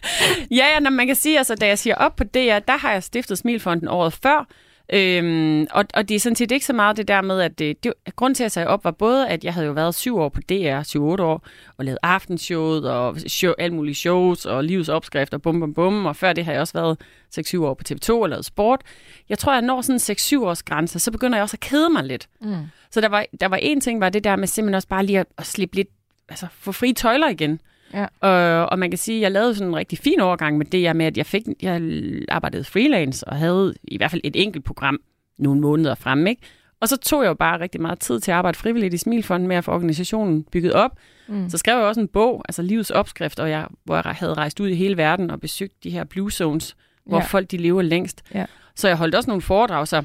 [0.58, 2.92] ja, ja, når man kan sige, altså, da jeg siger op på DR, der har
[2.92, 4.48] jeg stiftet Smilfonden året før.
[4.92, 7.84] Øhm, og, og det er sådan set ikke så meget det der med, at det,
[7.84, 10.18] det, grund til, at jeg sagde op, var både, at jeg havde jo været syv
[10.18, 14.88] år på DR, syv-otte år, og lavet aftenshowet og show, alle mulige shows og livets
[14.88, 16.06] opskrifter, bum, bum, bum.
[16.06, 16.98] Og før det har jeg også været
[17.38, 18.80] 6-7 år på TV2 og lavet sport.
[19.28, 21.90] Jeg tror, jeg når sådan en 6-7 års grænse, så begynder jeg også at kede
[21.90, 22.28] mig lidt.
[22.40, 22.54] Mm.
[22.90, 25.20] Så der var, der var en ting, var det der med simpelthen også bare lige
[25.20, 25.88] at, at slippe lidt,
[26.28, 27.60] altså få frie tøjler igen.
[27.94, 28.06] Ja.
[28.20, 30.80] Og, og man kan sige, at jeg lavede sådan en rigtig fin overgang med det
[30.80, 31.82] her med, at jeg, fik, jeg
[32.28, 34.98] arbejdede freelance og havde i hvert fald et enkelt program
[35.38, 36.42] nogle måneder frem, ikke?
[36.80, 39.48] Og så tog jeg jo bare rigtig meget tid til at arbejde frivilligt i Smilfonden
[39.48, 40.90] med at få organisationen bygget op.
[41.28, 41.50] Mm.
[41.50, 44.60] Så skrev jeg også en bog, altså Livets Opskrift, og jeg, hvor jeg havde rejst
[44.60, 46.76] ud i hele verden og besøgt de her blue zones,
[47.06, 47.22] hvor Ja.
[47.22, 47.26] ja.
[47.26, 48.22] folk de lever længst.
[48.34, 48.44] Ja.
[48.76, 50.04] Så jeg holdt også nogle foredrag, så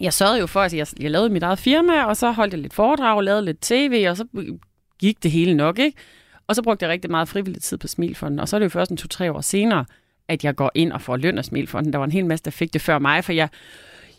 [0.00, 2.60] jeg sørgede jo for, at jeg, jeg lavede mit eget firma, og så holdt jeg
[2.60, 4.24] lidt foredrag, lavede lidt tv, og så
[4.98, 5.98] gik det hele nok, ikke?
[6.46, 8.70] Og så brugte jeg rigtig meget frivillig tid på Smilfonden, og så er det jo
[8.70, 9.84] først en to-tre år senere,
[10.28, 11.92] at jeg går ind og får løn af Smilfonden.
[11.92, 13.48] Der var en hel masse, der fik det før mig, for jeg,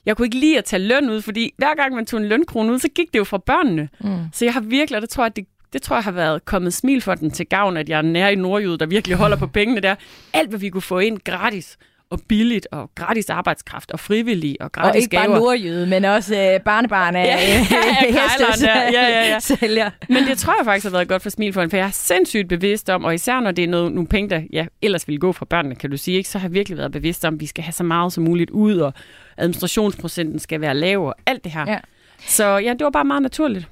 [0.06, 2.74] jeg kunne ikke lide at tage løn ud, fordi hver gang man tog en lønkrone
[2.74, 3.90] ud, så gik det jo fra børnene.
[4.00, 4.18] Mm.
[4.34, 6.74] Så jeg har virkelig, og det tror jeg, det, det tror jeg har været kommet
[6.74, 9.96] Smilfonden til gavn, at jeg er nær i Nordjyd, der virkelig holder på pengene der.
[10.34, 11.78] Alt, hvad vi kunne få ind gratis
[12.10, 15.28] og billigt, og gratis arbejdskraft, og frivillig, og gratis Og ikke gaver.
[15.28, 18.82] bare nordjyde, men også øh, barnebarn af Ja, ja, der.
[18.82, 19.39] Ja, ja, ja.
[19.39, 19.89] sælger.
[20.10, 22.89] Men det tror jeg faktisk har været godt for Smilfonden, for jeg er sindssygt bevidst
[22.89, 25.46] om, og især når det er noget, nogle penge, der ja, ellers ville gå fra
[25.46, 27.63] børnene, kan du sige, ikke, så har jeg virkelig været bevidst om, at vi skal
[27.63, 28.94] have så meget som muligt ud, og
[29.38, 31.65] administrationsprocenten skal være lav, og alt det her.
[31.72, 31.80] Ja.
[32.20, 33.70] Så ja, det var bare meget naturligt.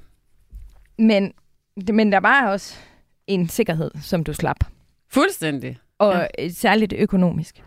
[1.00, 1.34] Men,
[1.93, 2.76] men der var også
[3.28, 4.58] en sikkerhed, som du slap.
[5.12, 5.78] Fuldstændig.
[6.00, 6.50] Og ja.
[6.50, 7.63] særligt økonomisk.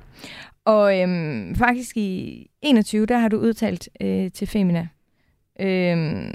[0.66, 4.88] Og øhm, faktisk i 21, der har du udtalt øh, til Femina,
[5.61, 6.35] øhm,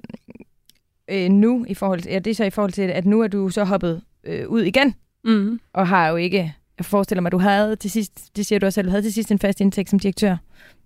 [1.09, 3.27] øh, nu i forhold til, ja, det er så i forhold til, at nu er
[3.27, 5.59] du så hoppet øh, ud igen, Mm.
[5.73, 8.75] og har jo ikke, jeg forestiller mig, du havde til sidst, det siger du også
[8.75, 10.37] selv, du havde til sidst en fast indtægt som direktør,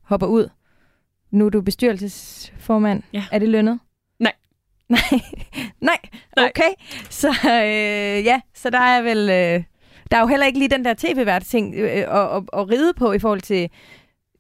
[0.01, 0.49] hopper ud.
[1.31, 3.03] Nu er du bestyrelsesformand.
[3.13, 3.23] Ja.
[3.31, 3.79] Er det lønnet?
[4.19, 4.31] Nej.
[4.89, 4.99] Nej,
[5.81, 5.97] nej,
[6.38, 6.45] Nej.
[6.49, 6.69] okay.
[7.10, 9.63] Så øh, ja, så der er vel, øh,
[10.11, 12.93] der er jo heller ikke lige den der tv-vært ting øh, at, at, at ride
[12.93, 13.69] på i forhold til,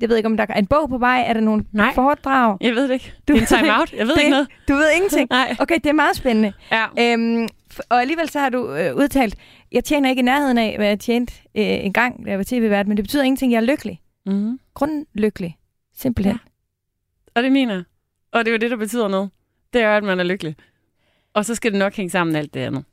[0.01, 1.93] jeg ved ikke om der er en bog på vej, er der nogle Nej.
[1.95, 2.57] foredrag?
[2.61, 3.13] Jeg ved det ikke.
[3.27, 3.93] Du det er en time-out.
[3.93, 4.47] Jeg ved det- ikke noget.
[4.67, 5.27] Du ved ingenting?
[5.39, 5.55] Nej.
[5.59, 6.53] Okay, det er meget spændende.
[6.71, 6.85] Ja.
[6.99, 7.47] Øhm,
[7.89, 9.35] og alligevel så har du øh, udtalt,
[9.71, 12.43] jeg tjener ikke i nærheden af, hvad jeg tjente øh, en gang, da jeg var
[12.47, 14.01] tv-vært, men det betyder ingenting, jeg er lykkelig.
[14.25, 14.59] Mm.
[14.73, 15.57] Grundlykkelig.
[15.95, 16.39] Simpelthen.
[17.35, 17.83] Og det mener.
[18.31, 19.29] Og det er jo det, der betyder noget.
[19.73, 20.55] Det er at man er lykkelig.
[21.33, 22.83] Og så skal det nok hænge sammen med alt det andet.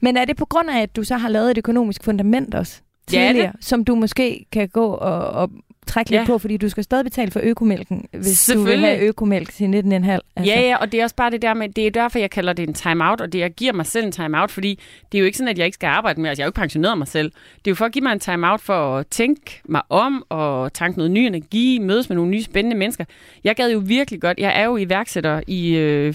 [0.00, 2.80] Men er det på grund af, at du så har lavet et økonomisk fundament også?
[3.12, 5.50] Ja, det- Tidligere, som du måske kan gå og, og,
[5.86, 6.26] trække lidt Ja.
[6.26, 10.20] på, fordi du skal stadig betale for økomælken, hvis du vil have økomælk til 19,5.
[10.36, 10.52] Altså.
[10.52, 12.52] Ja, ja, og det er også bare det der med, det er derfor, jeg kalder
[12.52, 14.78] det en time-out, og det jeg giver mig selv en time-out, fordi
[15.12, 16.28] det er jo ikke sådan, at jeg ikke skal arbejde mere.
[16.30, 17.30] Altså, jeg har jo ikke pensioneret mig selv.
[17.30, 20.72] Det er jo for at give mig en time-out for at tænke mig om, og
[20.72, 23.04] tanke noget ny energi, mødes med nogle nye spændende mennesker.
[23.44, 26.14] Jeg gad jo virkelig godt, jeg er jo iværksætter i, øh,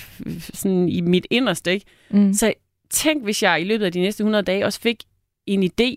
[0.53, 1.85] sådan i mit inderste, ikke?
[2.09, 2.33] Mm.
[2.33, 2.53] Så
[2.89, 5.03] tænk, hvis jeg i løbet af de næste 100 dage også fik
[5.45, 5.95] en idé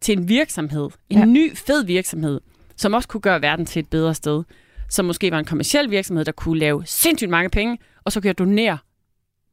[0.00, 1.24] til en virksomhed, en Ja.
[1.24, 2.40] ny fed virksomhed,
[2.76, 4.44] som også kunne gøre verden til et bedre sted.
[4.90, 8.28] Som måske var en kommersiel virksomhed, der kunne lave sindssygt mange penge, og så kunne
[8.28, 8.78] jeg donere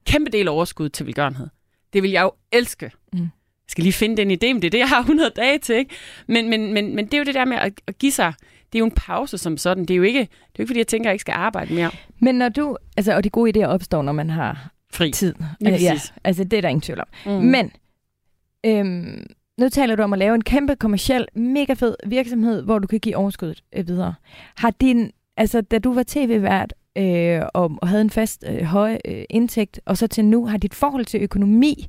[0.06, 1.48] kæmpe del af overskud til velgørenhed.
[1.94, 2.92] Det vil jeg jo elske.
[3.14, 3.20] Mm.
[3.20, 3.30] Jeg
[3.68, 5.76] skal lige finde den idé, men det er det, jeg har 100 dage til.
[5.76, 5.96] Ikke?
[6.28, 8.34] Men, men, men, men det er jo det der med at, at give sig.
[8.74, 9.86] Det er jo en pause som sådan.
[9.86, 11.34] Det er jo ikke, det er jo ikke fordi jeg tænker, at jeg ikke skal
[11.34, 11.92] arbejde mere.
[12.20, 15.12] Men når du, altså, og de gode idéer opstår, når man har Fri.
[15.12, 15.36] tid.
[15.62, 17.08] Ja, altså det er der ingen tvivl om.
[17.26, 17.32] Mm.
[17.32, 17.72] Men
[18.66, 19.26] øhm,
[19.58, 23.00] nu taler du om at lave en kæmpe kommersiel, mega fed virksomhed, hvor du kan
[23.00, 24.14] give overskuddet øh, videre.
[24.58, 28.98] Har din, altså da du var tv-vært øh, og, og havde en fast øh, høj
[29.06, 31.88] øh, indtægt, og så til nu, har dit forhold til økonomi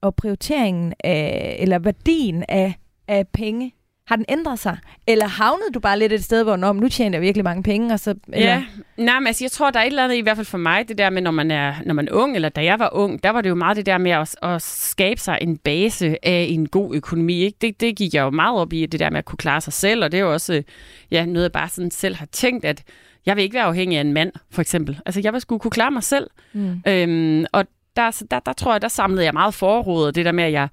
[0.00, 2.74] og prioriteringen af, eller værdien af,
[3.08, 3.74] af penge,
[4.06, 4.78] har den ændret sig?
[5.06, 7.94] Eller havnede du bare lidt et sted, hvor Nå, nu tjener jeg virkelig mange penge,
[7.94, 8.14] og så...
[8.32, 8.48] Eller?
[8.48, 8.64] Ja,
[8.96, 10.88] nej, men altså, jeg tror, der er et eller andet, i hvert fald for mig,
[10.88, 13.22] det der med, når man er, når man er ung, eller da jeg var ung,
[13.22, 16.46] der var det jo meget det der med at, at skabe sig en base af
[16.50, 17.40] en god økonomi.
[17.40, 17.58] Ikke?
[17.60, 19.72] Det, det gik jeg jo meget op i, det der med at kunne klare sig
[19.72, 20.62] selv, og det er jo også
[21.10, 22.82] ja, noget, jeg bare sådan selv har tænkt, at
[23.26, 25.00] jeg vil ikke være afhængig af en mand, for eksempel.
[25.06, 26.30] Altså, jeg vil skulle kunne klare mig selv.
[26.52, 26.82] Mm.
[26.86, 30.44] Øhm, og der, der, der tror jeg, der samlede jeg meget forråd, det der med,
[30.44, 30.68] at jeg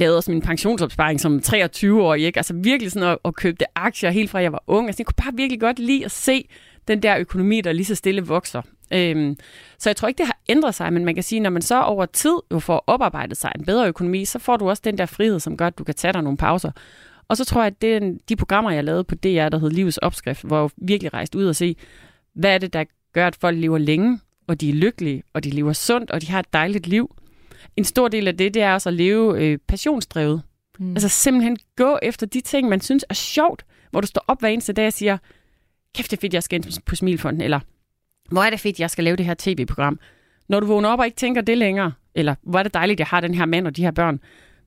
[0.00, 2.38] lavede også min pensionsopsparing som 23-årig, ikke?
[2.38, 4.86] Altså virkelig sådan at, at købe aktier helt fra jeg var ung.
[4.86, 6.48] Altså jeg kunne bare virkelig godt lide at se
[6.88, 8.62] den der økonomi, der lige så stille vokser.
[8.92, 9.36] Øhm,
[9.78, 11.82] så jeg tror ikke, det har ændret sig, men man kan sige, når man så
[11.82, 15.06] over tid jo får oparbejdet sig en bedre økonomi, så får du også den der
[15.06, 16.70] frihed, som gør, at du kan tage dig nogle pauser.
[17.28, 19.98] Og så tror jeg, at det, de programmer, jeg lavede på DR, der hed Livets
[19.98, 21.76] Opskrift, hvor jeg virkelig rejste ud og se,
[22.34, 25.50] hvad er det, der gør, at folk lever længe, og de er lykkelige, og de
[25.50, 27.16] lever sundt, og de har et dejligt liv.
[27.76, 30.42] En stor del af det, det er også at leve øh, passionsdrevet.
[30.78, 30.90] Mm.
[30.90, 34.48] Altså simpelthen gå efter de ting, man synes er sjovt, hvor du står op hver
[34.48, 35.18] eneste dag og siger,
[35.94, 37.60] kæft det er fedt, jeg skal ind på Smilfonden, eller
[38.30, 40.00] hvor er det fedt, jeg skal lave det her tv-program.
[40.48, 43.06] Når du vågner op og ikke tænker det længere, eller hvor er det dejligt, jeg
[43.06, 44.20] har den her mand og de her børn.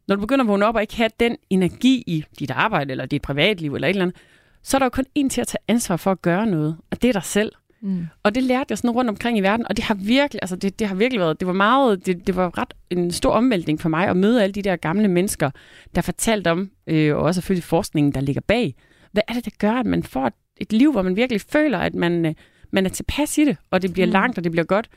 [0.08, 3.06] Når du begynder at vågne op og ikke have den energi i dit arbejde, eller
[3.06, 4.18] dit privatliv, eller et eller andet,
[4.64, 7.02] så er der jo kun en til at tage ansvar for at gøre noget, og
[7.02, 7.52] det er dig selv.
[7.84, 8.08] Mm.
[8.24, 10.80] Og det lærte jeg sådan rundt omkring i verden, og det har virkelig, altså det,
[10.80, 13.90] det har virkelig været, det var meget, det, det var ret en stor omvæltning for
[13.90, 15.52] mig at møde alle de der gamle mennesker,
[15.96, 18.76] der fortalte om, øh, og også selvfølgelig forskningen, der ligger bag.
[19.12, 21.80] Hvad er det, der gør, at man får et, et liv, hvor man virkelig føler,
[21.80, 22.34] at man, øh,
[22.72, 24.10] man er tilpas i det, og det bliver Mm.
[24.10, 24.14] mm.
[24.14, 24.90] langt, og det bliver godt.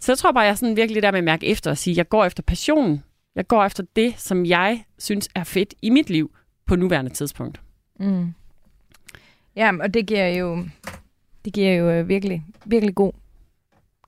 [0.00, 1.96] Så jeg tror bare, jeg er sådan virkelig der med at mærke efter og sige,
[1.96, 3.02] jeg går efter passionen.
[3.34, 6.30] Jeg går efter det, som jeg synes er fedt i mit liv
[6.66, 7.60] på nuværende tidspunkt.
[8.00, 8.32] Mm.
[9.56, 10.64] Ja, og det giver jo,
[11.46, 13.12] det giver jo øh, virkelig, virkelig god,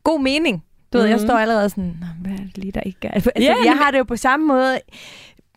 [0.04, 0.64] god mening.
[0.92, 1.26] Du ved, jeg Mhm.
[1.26, 3.10] står allerede sådan, "Nå, hvad er det lige, der ikke er?
[3.10, 4.78] Altså, Ja, jeg har det jo på samme måde,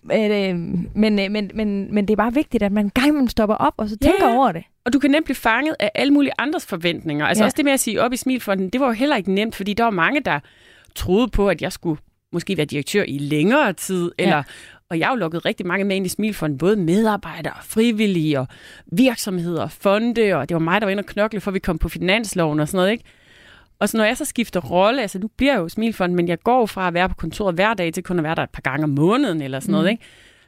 [0.03, 3.27] men, øh, men, øh, men, men, men det er bare vigtigt, at man gang imellem
[3.27, 4.63] stopper op, og så tænker over det.
[4.85, 7.25] Og du kan nemt blive fanget af alle mulige andres forventninger.
[7.25, 7.45] Altså ja.
[7.45, 9.73] også det med at sige op i Smilfonden, det var jo heller ikke nemt, fordi
[9.73, 10.39] der var mange, der
[10.95, 12.01] troede på, at jeg skulle
[12.33, 14.11] måske være direktør i længere tid.
[14.19, 14.43] Ja.
[14.91, 18.47] Og jeg har jo lukket rigtig mange med ind i Smilfonden, både medarbejdere, frivillige og
[18.91, 21.89] virksomheder fonde, og det var mig, der var inde og knokle, for vi kom på
[21.89, 23.04] finansloven og sådan noget, ikke?
[23.80, 26.39] Og så når jeg så skifter rolle, altså nu bliver jeg jo Smilfonden, men jeg
[26.39, 28.49] går jo fra at være på kontoret hver dag til kun at være der et
[28.49, 29.91] par gange om måneden eller sådan noget, Mm.
[29.91, 30.04] ikke?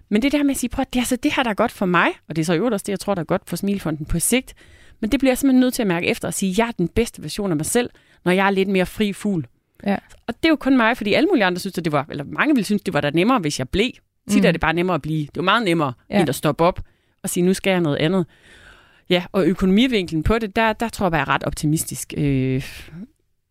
[0.10, 1.54] Men det der med at sige, prøv at det er altså det her, der er
[1.56, 3.42] godt for mig, og det er så øvrigt også det, jeg tror, der er godt
[3.48, 4.54] for Smilfonden på sigt.
[5.00, 6.72] Men det bliver jeg simpelthen nødt til at mærke efter og sige, at jeg er
[6.72, 7.90] den bedste version af mig selv,
[8.26, 9.48] når jeg er lidt mere fri fugl.
[9.86, 9.98] Ja.
[10.28, 12.24] Og det er jo kun mig, fordi alle mulige andre synes, at det var, eller
[12.24, 13.92] mange ville synes, det var da nemmere, hvis jeg blev.
[14.30, 14.48] Tit Mm.
[14.48, 15.22] er det bare nemmere at blive.
[15.22, 16.16] Det er jo meget nemmere, Ja.
[16.16, 16.20] ja.
[16.22, 16.80] end at stoppe op
[17.24, 18.26] og sige, nu skal jeg noget andet.
[19.10, 22.14] Ja, og økonomivinklen på det, der, der tror jeg, jeg er ret optimistisk.
[22.18, 22.64] Øh,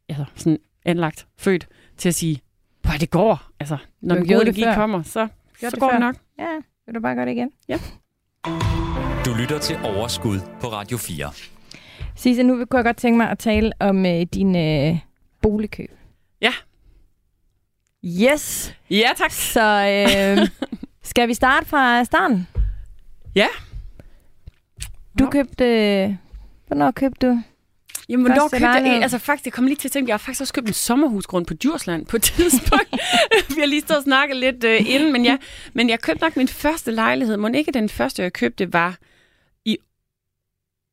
[0.08, 2.40] altså, sådan anlagt, født til at sige,
[2.82, 3.42] hvor det går.
[3.60, 5.28] Altså, når den gode energi kommer, så,
[5.60, 5.92] så det går før.
[5.92, 6.16] det nok.
[6.38, 6.48] Ja,
[6.86, 7.50] vil du bare gøre det igen?
[9.26, 11.30] Du lytter til Overskud på Radio 4.
[12.16, 14.98] Sisse, nu kunne jeg godt tænke mig at tale om øh, din øh,
[15.42, 15.90] boligkøb.
[18.04, 18.74] Yes!
[18.90, 19.30] Ja, tak.
[19.30, 20.48] Så øh,
[21.10, 22.48] skal vi starte fra starten?
[23.34, 23.46] Ja.
[25.18, 25.30] Du Nå.
[25.30, 25.64] købte...
[25.64, 26.14] Øh,
[26.66, 27.42] hvornår købte du?
[28.08, 29.02] Jamen, hvornår købte jeg en?
[29.02, 31.46] Altså faktisk, jeg kom lige til at tænke, jeg har faktisk også købt en sommerhusgrund
[31.46, 32.90] på Djursland på et tidspunkt.
[33.48, 35.36] Vi har lige stået og snakket lidt uh, inden, men, ja,
[35.72, 37.36] men jeg købte nok min første lejlighed.
[37.36, 38.98] Må ikke den første, jeg købte, var
[39.64, 39.78] i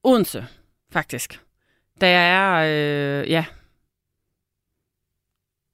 [0.04, 0.46] Odense,
[0.92, 1.40] faktisk.
[2.02, 3.46] Da jeg er, øh, ja,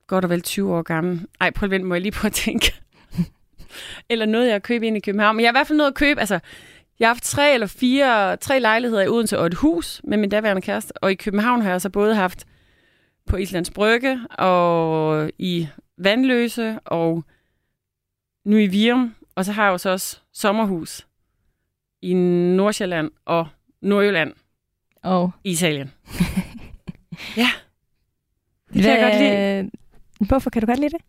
[0.07, 1.27] godt og vel 20 år gammel.
[1.41, 2.73] Ej, prøv at vente, må jeg lige prøve at tænke.
[4.09, 5.35] Eller noget, jeg købte ind i København.
[5.35, 6.39] Men jeg har i hvert fald noget at købe, altså,
[6.99, 10.29] Jeg har haft tre eller fire, tre lejligheder i Odense og et hus med min
[10.29, 10.91] daværende kæreste.
[11.03, 12.45] Og i København har jeg så både haft
[13.25, 17.23] på Islands Brygge og i Vandløse og
[18.45, 19.15] nu i Virum.
[19.35, 21.07] Og så har jeg jo så også sommerhus
[22.01, 23.47] i Nordsjælland og
[23.81, 24.33] Nordjylland
[25.03, 25.91] Og Italien.
[27.37, 27.47] ja.
[28.73, 29.71] Det kan jeg godt lide.
[30.19, 31.01] Hvorfor kan du godt lide det?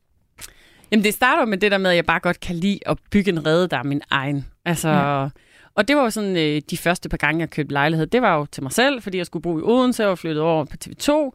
[0.91, 3.31] Jamen, det starter med det der med, at jeg bare godt kan lide at bygge
[3.31, 4.47] en rede, der er min egen.
[4.65, 5.29] Altså, ja.
[5.75, 8.37] Og det var jo sådan, øh, de første par gange, jeg købte lejlighed, det var
[8.37, 11.33] jo til mig selv, fordi jeg skulle bo i Odense og flyttede over på TV2.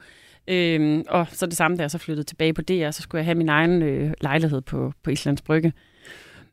[0.47, 3.25] Øhm, og så det samme, da jeg så flyttede tilbage på DR, så skulle jeg
[3.25, 5.73] have min egen øh, lejlighed på, på Islands Brygge.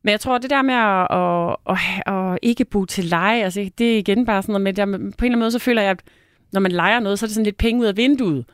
[0.03, 1.77] Men jeg tror, det der med at, at,
[2.07, 4.85] at, at ikke bo til leje, altså, det er igen bare sådan noget med, der,
[4.87, 6.03] på en eller anden måde, så føler jeg, at
[6.53, 8.45] når man leger noget, så er det sådan lidt penge ud af vinduet.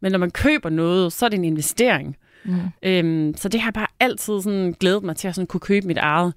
[0.00, 2.16] Men når man køber noget, så er det en investering.
[2.44, 2.54] Mm.
[2.82, 5.86] Øhm, så det har jeg bare altid sådan glædet mig til at sådan kunne købe
[5.86, 6.34] mit eget.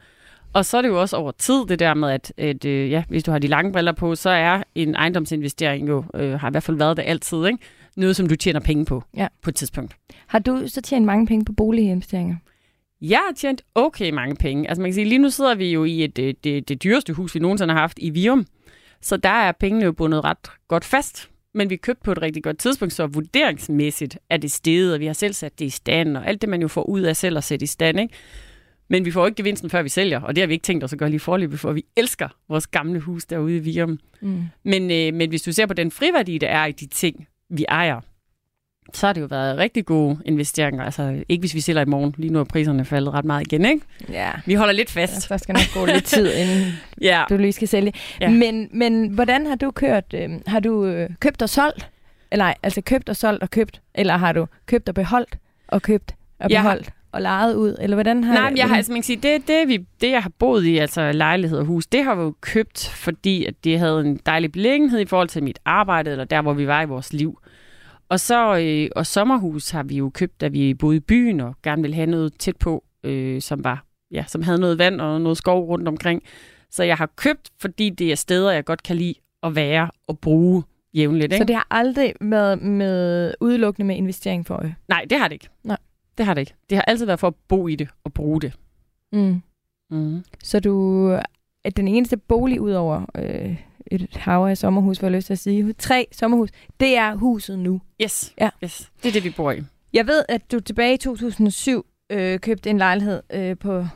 [0.54, 3.04] Og så er det jo også over tid det der med, at, at øh, ja,
[3.10, 6.52] hvis du har de lange briller på, så er en ejendomsinvestering jo, øh, har i
[6.52, 7.58] hvert fald været det altid, ikke?
[7.98, 9.28] noget som du tjener penge på Ja.
[9.42, 9.96] på et tidspunkt.
[10.28, 12.36] Har du så tjent mange penge på boliginvesteringer?
[13.02, 14.70] Jeg har tjent okay mange penge.
[14.70, 17.14] Altså man kan sige, lige nu sidder vi jo i et, det, det, det dyreste
[17.14, 18.46] hus, vi nogensinde har haft i Virum.
[19.02, 21.30] Så der er pengene jo bundet ret godt fast.
[21.54, 25.06] Men vi købte på et rigtig godt tidspunkt, så vurderingsmæssigt er det steget, og vi
[25.06, 27.38] har selv sat det i stand, og alt det, man jo får ud af selv
[27.38, 28.14] at sætte i stand, ikke?
[28.90, 30.94] Men vi får ikke gevinsten, før vi sælger, og det har vi ikke tænkt os
[30.94, 34.00] at gøre lige forløbet, for vi elsker vores gamle hus derude i Virum.
[34.22, 34.44] Mm.
[34.64, 37.66] Men, øh, men hvis du ser på den friværdi, der er i de ting, vi
[37.70, 38.02] ejer,
[38.98, 40.84] så har det jo været rigtig gode investeringer.
[40.84, 42.16] Altså ikke hvis vi sælger i morgen.
[42.18, 43.86] Lige nu er priserne faldet ret meget igen, ikke?
[44.10, 44.32] Ja.
[44.46, 45.30] Vi holder lidt fast.
[45.30, 47.24] Der skal nok gå lidt tid, inden Ja.
[47.30, 47.94] du lige skal sælge.
[48.22, 48.30] Ja.
[48.30, 50.14] Men, men hvordan har du kørt?
[50.14, 51.90] Øh, har du øh, købt og solgt?
[52.32, 53.82] Eller nej, altså købt og solgt og købt?
[53.96, 57.76] Eller har du købt og beholdt og købt og Jeg har- beholdt og lejet ud?
[57.82, 59.86] Eller hvordan har Nej, men jeg har, hvordan- altså, man kan sige, det, det, vi,
[60.02, 63.46] det, jeg har boet i, altså lejlighed og hus, det har vi jo købt, fordi
[63.46, 66.68] at det havde en dejlig beliggenhed i forhold til mit arbejde, eller der, hvor vi
[66.68, 67.40] var i vores liv.
[68.12, 71.56] Og så øh, og sommerhus har vi jo købt, da vi boede i byen og
[71.64, 75.22] gerne ville have noget tæt på, øh, som var ja, som havde noget vand og
[75.22, 76.24] noget skov rundt omkring.
[76.70, 80.20] Så jeg har købt, fordi det er steder, jeg godt kan lide at være og
[80.20, 81.34] bruge jævnligt.
[81.34, 81.38] Ikke?
[81.38, 84.76] Så det har aldrig været med udelukkende med investering for øje?
[84.88, 85.50] Nej, det har det ikke.
[85.64, 85.78] Nej.
[86.18, 86.54] Det har det ikke.
[86.70, 88.54] Det har altid været for at bo i det og bruge det.
[89.12, 89.42] Mm.
[89.92, 90.24] Mm.
[90.44, 91.08] Så du
[91.64, 93.58] er den eneste bolig ud over øh,
[93.92, 95.74] et hav af sommerhus, får jeg lyst til at sige.
[95.74, 96.50] Tre sommerhus.
[96.80, 97.82] Det er huset nu.
[98.04, 98.34] Yes.
[98.42, 98.50] Ja.
[98.64, 98.90] yes.
[99.04, 99.64] Det er det, vi bor i.
[99.94, 103.88] Jeg ved, at du tilbage i 2007 øh, købte en lejlighed øh, på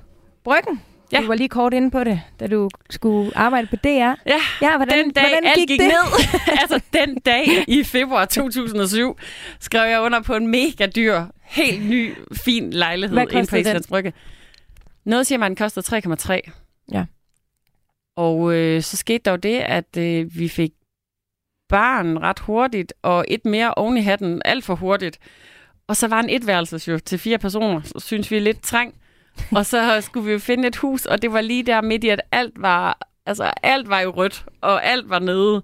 [0.43, 0.81] Bryggen.
[1.11, 1.21] Ja.
[1.21, 3.87] Du var lige kort inde på det, da du skulle arbejde på DR.
[3.89, 4.15] Ja,
[4.61, 5.87] Ja, hvordan, den dag, hvordan gik, gik det?
[5.87, 6.27] ned,
[6.61, 9.17] altså den dag i februar 2007,
[9.59, 13.55] skrev jeg under på en mega dyr, helt ny, fin lejlighed inde på?
[13.55, 14.13] Islands Brygge.
[15.05, 16.39] Noget siger man, kostede 3,3.
[16.91, 17.05] Ja.
[18.15, 20.71] Og øh, så skete der jo det, at øh, vi fik
[21.69, 25.19] barn ret hurtigt, og et mere oven i hatten alt for hurtigt.
[25.87, 28.95] Og så var en etværelses jo til fire personer, så synes vi er lidt træng.
[29.51, 32.09] Og så skulle vi jo finde et hus, og det var lige der midt i,
[32.09, 35.63] at alt var, altså alt var jo rødt, og alt var nede.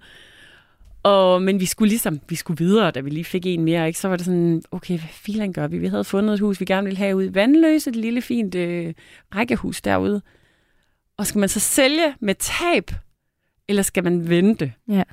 [1.03, 3.99] Og, men vi skulle ligesom, vi skulle videre, da vi lige fik en mere, ikke?
[3.99, 5.77] så var det sådan, okay, hvad filan gør vi?
[5.77, 8.55] Vi havde fundet et hus, vi gerne ville have ude i Vandløse, et lille fint
[8.55, 8.93] øh,
[9.35, 10.21] rækkehus derude.
[11.21, 12.91] Og skal man så sælge med tab,
[13.67, 14.73] eller skal man vente?
[14.87, 15.03] Ja.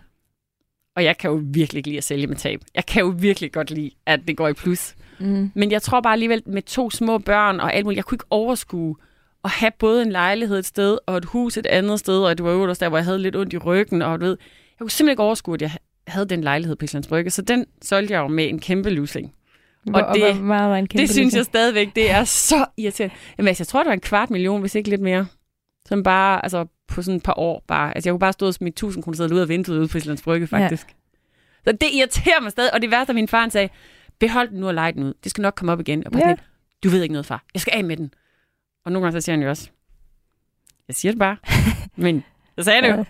[0.97, 2.61] Og jeg kan jo virkelig ikke lide at sælge med tab.
[2.75, 4.95] Jeg kan jo virkelig godt lide, at det går i plus.
[5.21, 5.51] Mm.
[5.55, 8.25] Men jeg tror bare alligevel med to små børn og alt muligt, jeg kunne ikke
[8.31, 8.97] overskue
[9.45, 12.45] at have både en lejlighed et sted og et hus et andet sted, og det
[12.47, 14.79] var jo også der, hvor jeg havde lidt ondt i ryggen, og du ved, jeg
[14.85, 15.71] kunne simpelthen ikke overskue, at jeg
[16.07, 19.33] havde den lejlighed på Islands Brygge, så den solgte jeg jo med en kæmpe lusing.
[19.85, 22.67] Hvor, og det- hvor meget var en kæmpe Det synes jeg stadigvæk, det er så
[22.77, 23.15] irriterende.
[23.39, 25.27] Jamen, altså, jeg tror, det var en kvart million, hvis ikke lidt mere.
[25.89, 27.95] Som bare, altså på sådan et par år bare.
[27.97, 30.23] Altså, jeg kunne bare stå og smide 1000 kroner ud af vinduet ude på Islands
[30.23, 30.87] Brygge, faktisk.
[30.89, 30.93] Ja.
[31.65, 32.75] Så det irriterer mig stadig.
[32.75, 33.69] Og det værste, at min far sagde,
[34.19, 35.15] behold den nu og lege den ud.
[35.25, 36.07] Det skal nok komme op igen.
[36.07, 36.29] Og bare Ja.
[36.29, 36.41] lidt,
[36.85, 37.45] du ved ikke noget, far.
[37.55, 38.15] Jeg skal af med den.
[38.85, 39.71] Og nogle gange så siger han jo også,
[40.89, 41.37] jeg siger det bare.
[41.97, 42.25] Men
[42.59, 43.05] så sagde jeg det jo.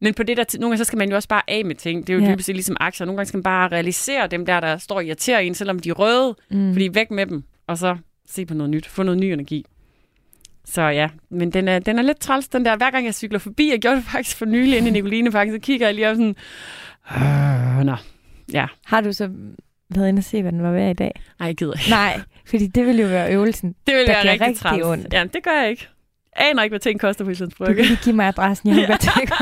[0.00, 2.06] Men på det der, nogle gange så skal man jo også bare af med ting.
[2.06, 2.32] Det er jo ja.
[2.32, 3.04] dybest set ligesom aktier.
[3.04, 5.88] Nogle gange skal man bare realisere dem der, der står og irriterer en, selvom de
[5.88, 6.36] er røde.
[6.50, 6.72] Mm.
[6.72, 8.86] Fordi væk med dem, og så se på noget nyt.
[8.86, 9.66] Få noget ny energi.
[10.68, 12.76] Så ja, men den er, den er lidt træls, den der.
[12.76, 15.54] Hver gang jeg cykler forbi, jeg gjorde det faktisk for nylig inde i Nicoline, faktisk,
[15.54, 16.36] så kigger jeg lige op sådan,
[17.16, 17.96] øh, nå,
[18.52, 19.30] ja, Har du så
[19.94, 21.20] været inde og se, hvad den var værd i dag?
[21.38, 21.90] nej, jeg gider ikke.
[21.90, 23.74] Nej, fordi det ville jo være øvelsen.
[23.86, 24.82] Det vil Der være rigtig, rigtig træls.
[24.84, 25.12] ondt.
[25.12, 25.88] Ja, det gør jeg ikke.
[26.38, 27.74] Aner ikke, hvad ting koster på Islands Du Brygge.
[27.82, 28.90] kan lige give mig adressen, jeg mig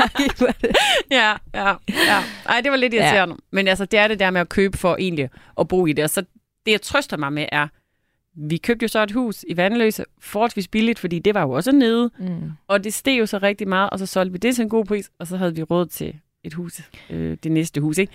[0.03, 0.75] at kigge på det.
[1.11, 2.23] ja, ja, ja.
[2.49, 2.99] Ej, det var lidt Ja.
[3.03, 3.33] irriterende.
[3.33, 3.45] Ja.
[3.51, 6.03] Men altså, det er det der med at købe for egentlig at bo i det.
[6.03, 6.21] Og så
[6.65, 7.67] det, jeg trøster mig med, er,
[8.35, 11.71] vi købte jo så et hus i Vandløse, forholdsvis billigt, fordi det var jo også
[11.71, 12.25] nede, Mm.
[12.67, 14.85] og det steg jo så rigtig meget, og så solgte vi det til en god
[14.85, 18.13] pris, og så havde vi råd til et hus, øh, det næste hus, ikke?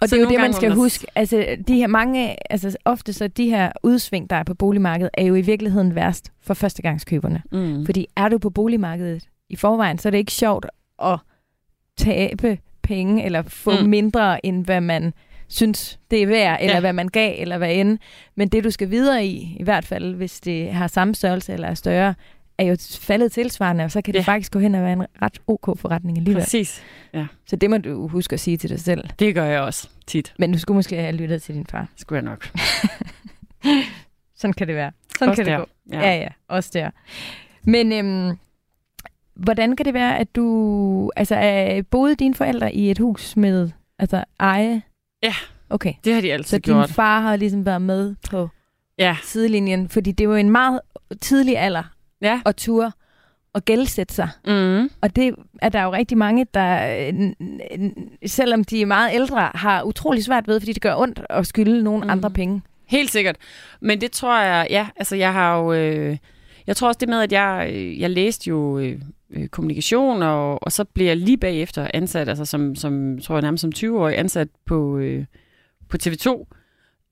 [0.00, 1.06] Og Så det er jo det, man skal man- huske.
[1.14, 5.24] Altså, de her mange, altså ofte så de her udsving, der er på boligmarkedet, er
[5.24, 7.42] jo i virkeligheden værst for førstegangskøberne.
[7.52, 7.84] Mm.
[7.86, 10.66] Fordi er du på boligmarkedet i forvejen, så er det ikke sjovt
[11.02, 11.18] at
[11.96, 13.88] tabe penge, eller få mm.
[13.88, 15.12] mindre, end hvad man
[15.54, 16.76] synes, det er værd, eller Ja.
[16.76, 16.80] ja.
[16.80, 17.98] hvad man gav, eller hvad end.
[18.34, 21.68] Men det, du skal videre i, i hvert fald, hvis det har samme størrelse eller
[21.68, 22.14] er større,
[22.58, 24.24] er jo faldet tilsvarende, og så kan det Ja.
[24.24, 26.42] faktisk gå hen og være en ret ok forretning alligevel.
[26.42, 26.82] Præcis.
[27.46, 29.08] Så det må du huske at sige til dig selv.
[29.18, 31.88] Det gør jeg også tit, Men du skulle måske have lyttet til din far.
[31.96, 32.48] skulle jeg nok.
[34.36, 34.90] Sådan kan det være.
[35.18, 35.58] Sådan Også kan der.
[35.58, 35.96] det gå.
[35.96, 36.90] Ja, ja, også der.
[37.62, 38.36] Men øhm,
[39.34, 41.10] hvordan kan det være, at du...
[41.16, 44.82] Altså, er, boede dine forældre i et hus med altså, eje?
[45.22, 45.34] Ja.
[45.70, 45.92] Okay.
[46.04, 46.90] Det har de altid Så din gjort.
[46.90, 48.48] far har ligesom været med på
[48.98, 49.16] Ja.
[49.22, 50.80] sidelinjen, fordi det var en meget
[51.20, 51.82] tidlig alder
[52.22, 52.40] Ja.
[52.46, 52.92] at ture
[53.54, 54.28] og gældsætte sig.
[54.46, 54.90] Mm.
[55.00, 57.30] Og det er der jo rigtig mange, der, øh,
[58.26, 61.82] selvom de er meget ældre, har utrolig svært ved, fordi det gør ondt at skylde
[61.82, 62.10] nogen mm.
[62.10, 62.62] andre penge.
[62.88, 63.36] Helt sikkert.
[63.80, 66.16] Men det tror jeg, ja, altså jeg har jo, øh,
[66.66, 69.00] jeg tror også det med, at jeg, øh, jeg læste jo øh,
[69.32, 73.42] øh, kommunikation, og, og så blev jeg lige bagefter ansat, altså som, som tror jeg
[73.42, 75.24] nærmest som 20-årig ansat på, øh,
[75.88, 76.46] på TV2.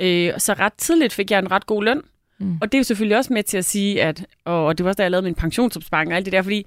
[0.00, 2.02] Øh, så ret tidligt fik jeg en ret god løn.
[2.38, 2.58] Mm.
[2.60, 4.90] Og det er jo selvfølgelig også med til at sige, at, og, og det var
[4.90, 6.66] også da jeg lavede min pensionsopsparing og alt det der, fordi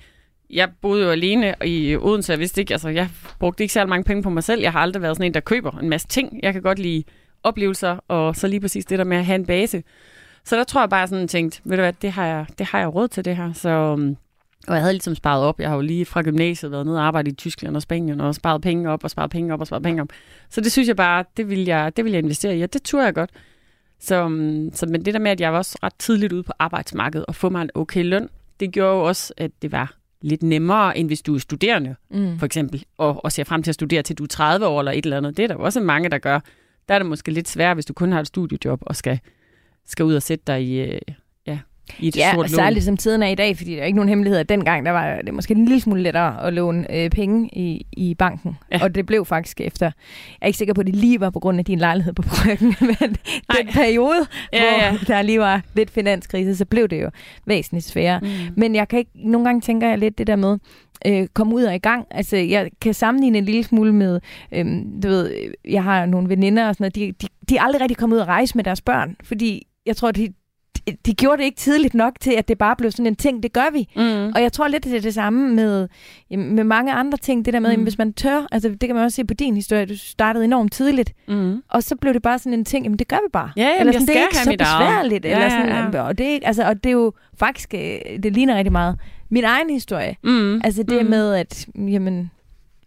[0.50, 4.04] jeg boede jo alene i Odense, jeg vidste ikke, altså jeg brugte ikke særlig mange
[4.04, 4.62] penge på mig selv.
[4.62, 6.40] Jeg har aldrig været sådan en, der køber en masse ting.
[6.44, 7.04] Jeg kan godt lide
[7.44, 9.84] oplevelser, og så lige præcis det der med at have en base.
[10.44, 12.80] Så der tror jeg bare sådan tænkt, ved du hvad, det har jeg, det har
[12.80, 13.54] jeg råd til det her.
[13.54, 14.18] Så, um,
[14.68, 15.60] og jeg havde ligesom sparet op.
[15.60, 18.36] Jeg har jo lige fra gymnasiet været nede og arbejdet i Tyskland og Spanien, og
[18.36, 20.08] sparet penge op, og sparet penge op, og sparet penge op.
[20.50, 22.84] Så det synes jeg bare, det vil jeg, det vil jeg investere i, og det
[22.84, 23.30] turde jeg godt.
[24.00, 26.52] Så, um, så men det der med, at jeg var også ret tidligt ude på
[26.60, 30.44] arbejdsmarkedet og få mig en okay løn, det gjorde jo også, at det var lidt
[30.44, 32.40] nemmere, end hvis du er studerende, Mm.
[32.40, 34.92] for eksempel, og, og ser frem til at studere til du er 30 år eller
[34.92, 35.38] et eller andet.
[35.38, 36.40] Det er der jo også mange, der gør.
[36.88, 39.20] Der er det måske lidt sværere, hvis du kun har et studiejob og skal,
[39.88, 41.00] skal ud og sætte dig i, øh,
[42.00, 42.56] i et Ja, stort lån.
[42.56, 44.92] særligt som tiden er i dag, fordi der er ikke nogen hemmelighed, at dengang der
[44.92, 48.58] var det måske en lille smule lettere at låne øh, penge i, i banken.
[48.72, 48.84] Ja.
[48.84, 49.94] Og det blev faktisk efter, jeg
[50.42, 52.76] er ikke sikker på, at det lige var på grund af din lejlighed på Bryggen,
[53.00, 53.16] men
[53.58, 54.18] den periode,
[54.54, 54.98] Ja, hvor ja.
[55.08, 57.10] der lige var lidt finanskrise, så blev det jo
[57.46, 58.20] væsentligt sværere.
[58.20, 58.28] Mm.
[58.58, 60.58] Men jeg kan ikke, nogle gange tænker jeg lidt det der med,
[61.08, 62.06] øh, komme ud og i gang.
[62.12, 64.20] Altså, jeg kan sammenligne en lille smule med,
[64.52, 64.66] øh,
[65.04, 65.32] du ved,
[65.70, 68.22] jeg har nogle veninder og sådan noget, de, de, de er aldrig rigtig kommet ud
[68.22, 70.28] og rejse med deres børn, fordi jeg tror, de,
[70.88, 73.44] de, de gjorde det ikke tidligt nok til, at det bare blev sådan en ting,
[73.44, 73.88] det gør vi.
[73.96, 74.32] Mm.
[74.36, 75.88] Og jeg tror lidt, det er det samme med,
[76.32, 77.46] jamen, med mange andre ting.
[77.46, 77.78] Det der med, Mm.
[77.78, 77.84] mm.
[77.84, 80.74] hvis man tør, altså det kan man også se på din historie, du startede enormt
[80.74, 81.64] tidligt, Mm.
[81.70, 83.52] og så blev det bare sådan en ting, jamen det gør vi bare.
[83.58, 85.26] Ja, jamen, eller sådan, det er ikke så besværligt.
[85.26, 86.02] Ja, eller ja, sådan, ja.
[86.02, 87.80] Og, det er, altså, og det er jo faktisk, øh,
[88.24, 90.16] det ligner rigtig meget min egen historie.
[90.24, 90.62] Mm.
[90.64, 91.10] Altså det Mm.
[91.10, 92.32] med, at jamen,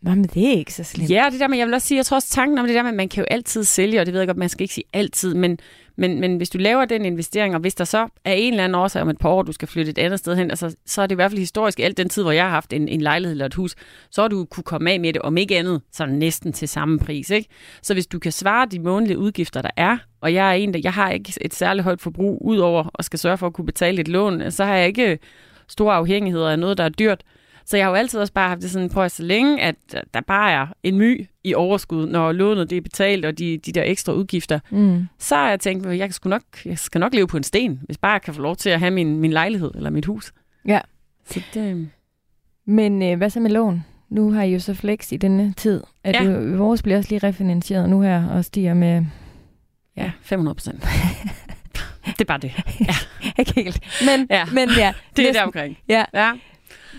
[0.03, 1.11] Nå, men det er ikke så slemt.
[1.11, 2.83] Ja, det der med, jeg vil også sige, jeg tror også tanken om det der
[2.83, 4.75] med, at man kan jo altid sælge, og det ved jeg godt, man skal ikke
[4.75, 5.59] sige altid, men,
[5.97, 8.75] men, men hvis du laver den investering, og hvis der så er en eller anden
[8.75, 11.07] årsag om et par år, du skal flytte et andet sted hen, altså, så er
[11.07, 13.33] det i hvert fald historisk, alt den tid, hvor jeg har haft en, en lejlighed
[13.33, 13.75] eller et hus,
[14.11, 16.99] så har du kunne komme af med det, om ikke andet, så næsten til samme
[16.99, 17.31] pris.
[17.31, 17.49] Ikke?
[17.83, 20.81] Så hvis du kan svare de månedlige udgifter, der er, og jeg er en, der,
[20.83, 24.01] jeg har ikke et særligt højt forbrug, udover at skal sørge for at kunne betale
[24.01, 25.19] et lån, så har jeg ikke
[25.69, 27.23] store afhængigheder af noget, der er dyrt.
[27.69, 29.75] Så jeg har jo altid også bare haft det sådan, prøv at så længe, at
[30.15, 33.73] der bare er en my i overskud, når lånet det er betalt, og de, de
[33.73, 35.07] der ekstra udgifter, Mm.
[35.19, 37.81] så har jeg tænkt, at jeg, sgu nok, jeg skal nok leve på en sten,
[37.83, 40.33] hvis bare jeg kan få lov til at have min, min lejlighed eller mit hus.
[40.69, 40.81] Ja.
[41.31, 41.89] Så det,
[42.67, 43.85] Men øh, hvad så med lån?
[44.09, 45.83] Nu har I jo så flex i denne tid.
[46.05, 46.23] At Ja.
[46.25, 46.31] ja.
[46.31, 49.05] jo, vores bliver også lige refinansieret nu her, og stiger med...
[49.97, 50.83] ja, 500 procent.
[52.07, 52.53] det er bare det.
[53.39, 53.81] Ikke helt.
[54.07, 54.37] Men Ja.
[54.37, 55.35] ja, men ja Det er næsten.
[55.35, 55.79] der omkring.
[55.89, 56.05] Ja.
[56.15, 56.33] ja.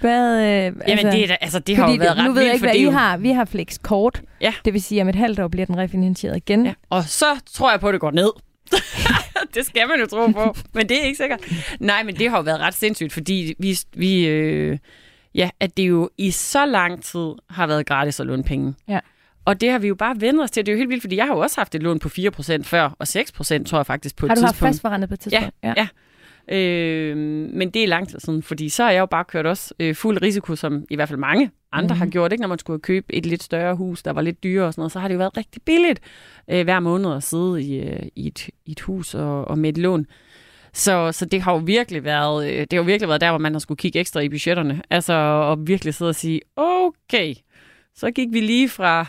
[0.02, 2.54] Hvad, øh, Jamen, altså, det, er, altså, det har jo været ret nu ved jeg
[2.54, 3.18] ikke, hvad I jo- har.
[3.18, 4.22] Vi har flex kort.
[4.42, 4.54] Ja.
[4.66, 6.66] Det vil sige, at om et halvt år bliver den refinansieret igen.
[6.66, 6.74] Ja.
[6.90, 8.30] Og så tror jeg på, at det går ned.
[9.56, 11.40] det skal man jo tro på, men det er ikke sikkert.
[11.80, 14.78] Nej, men det har jo været ret sindssygt, fordi vi, vi øh,
[15.36, 18.74] ja, at det jo i så lang tid har været gratis at låne penge.
[18.88, 19.00] Ja.
[19.46, 20.66] Og det har vi jo bare vendt os til.
[20.66, 22.64] Det er jo helt vildt, fordi jeg har jo også haft et lån på 4%
[22.64, 24.70] før, og 6% tror jeg faktisk på Har et du haft tidspunkt.
[24.74, 25.56] fastforrentet på et tidspunkt?
[25.64, 25.88] Ja, ja.
[26.52, 27.18] Øh,
[27.54, 29.96] men det er lang tid siden, fordi så har jeg jo bare kørt også øh,
[29.96, 32.00] fuld risiko, som i hvert fald mange andre mm.
[32.00, 32.42] har gjort, ikke?
[32.42, 34.92] når man skulle købe et lidt større hus, der var lidt dyrere og sådan noget,
[34.92, 36.00] så har det jo været rigtig billigt
[36.50, 39.70] øh, hver måned at sidde i, øh, i, et, i et hus og, og med
[39.70, 40.06] et lån.
[40.74, 43.38] Så, så det har jo virkelig været, øh, det har jo virkelig været der, hvor
[43.40, 44.82] man har skulle kigge ekstra i budgetterne.
[44.90, 47.34] Altså og virkelig sidde og sige, okay,
[47.96, 49.06] så gik vi lige fra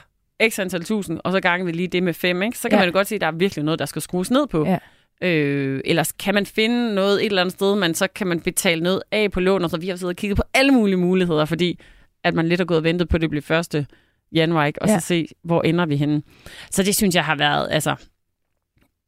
[0.48, 2.58] x antal tusind, og så gange vi lige det med fem, ikke?
[2.58, 2.82] så kan Ja.
[2.82, 4.64] man jo godt se, at der er virkelig noget, der skal skrues ned på.
[4.66, 4.78] Ja.
[5.22, 8.82] Øh, ellers kan man finde noget et eller andet sted, men så kan man betale
[8.82, 11.44] noget af på lån, og så vi har siddet og kigget på alle mulige muligheder,
[11.44, 11.78] fordi
[12.24, 13.86] at man lidt har gået og ventet på, at det bliver første
[14.32, 14.82] januar, ikke?
[14.82, 14.98] og Ja.
[15.00, 16.22] så se, hvor ender vi henne.
[16.70, 17.94] Så det synes jeg har været, altså,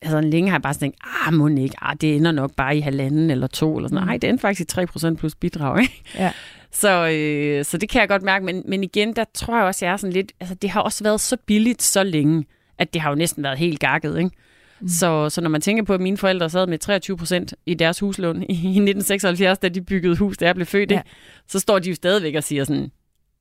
[0.02, 2.80] altså længe har jeg bare tænkt, ah, må ikke, ah, det ender nok bare i
[2.80, 4.02] halvanden eller to, eller sådan.
[4.02, 4.06] Mm.
[4.06, 6.02] Nej, det endte faktisk i 3% plus bidrag, ikke?
[6.14, 6.32] Ja.
[6.72, 9.84] Så, øh, så det kan jeg godt mærke, men, men igen, der tror jeg også,
[9.86, 12.44] jeg er sådan lidt, altså det har også været så billigt så længe,
[12.78, 14.30] at det har jo næsten været helt gakket, ikke?
[14.80, 14.88] Mm.
[14.88, 17.98] Så, så når man tænker på, at mine forældre sad med 23 procent i deres
[18.00, 20.96] huslån i 1976, da de byggede hus, da jeg blev født, Ja.
[20.96, 21.02] ja.
[21.48, 22.90] så står de jo stadigvæk og siger sådan,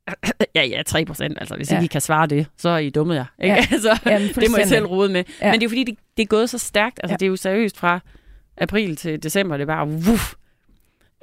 [0.55, 1.77] ja, ja, 3 procent, altså hvis Ja.
[1.77, 3.25] ikke I kan svare det, så er I dumme jer.
[3.43, 3.55] Ikke?
[3.55, 3.65] Ja.
[3.71, 4.67] Altså, Jamen, det må I fuldstændig.
[4.69, 5.23] selv rode med.
[5.41, 5.45] Ja.
[5.51, 6.99] Men det er jo fordi, det, det er gået så stærkt.
[7.03, 7.17] Altså, ja.
[7.17, 7.99] det er jo seriøst fra
[8.57, 10.33] april til december, det er bare wuff.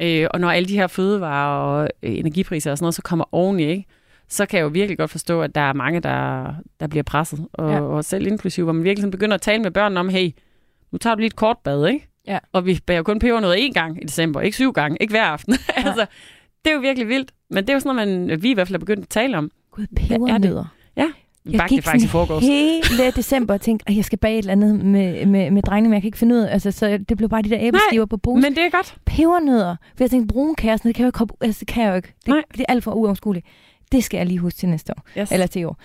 [0.02, 3.24] Øh, og når alle de her fødevarer og øh, energipriser og sådan noget, så kommer
[3.32, 3.84] oveni, ikke?
[4.28, 6.46] Så kan jeg jo virkelig godt forstå, at der er mange, der,
[6.80, 7.46] der bliver presset.
[7.52, 7.74] Og, Ja.
[7.76, 7.80] ja.
[7.82, 10.30] og selv inklusiv, hvor man virkelig begynder at tale med børnene om, hey,
[10.92, 12.08] nu tager du lige et kort bad, ikke?
[12.26, 12.38] Ja.
[12.52, 15.24] Og vi bager kun peber noget én gang i december, ikke syv gange, ikke hver
[15.24, 15.54] aften.
[15.76, 16.06] altså,
[16.64, 17.32] det er jo virkelig vildt.
[17.50, 19.38] Men det er jo sådan noget, man, vi i hvert fald er begyndt at tale
[19.38, 19.50] om.
[19.70, 20.64] Gud, er pebernødder.
[21.44, 22.42] Vi Jeg bagte gik det faktisk i forgårs.
[22.46, 25.88] hele december og tænkte, at jeg skal bage et eller andet med, med, med drengene,
[25.88, 28.06] men jeg kan ikke finde ud af, altså, så det blev bare de der æbleskiver
[28.06, 28.42] på brus.
[28.42, 28.96] Men det er godt.
[29.04, 29.76] Pebernødder.
[29.96, 31.96] For jeg tænkte, brunkære, sådan, det kan jeg jo ikke, altså, det kan jeg jo
[31.96, 32.08] ikke.
[32.20, 32.42] Det, Nej.
[32.52, 33.46] det er alt for uoverskueligt.
[33.92, 35.20] Det skal jeg lige huske til næste år.
[35.20, 35.32] Yes.
[35.32, 35.78] Eller til i år.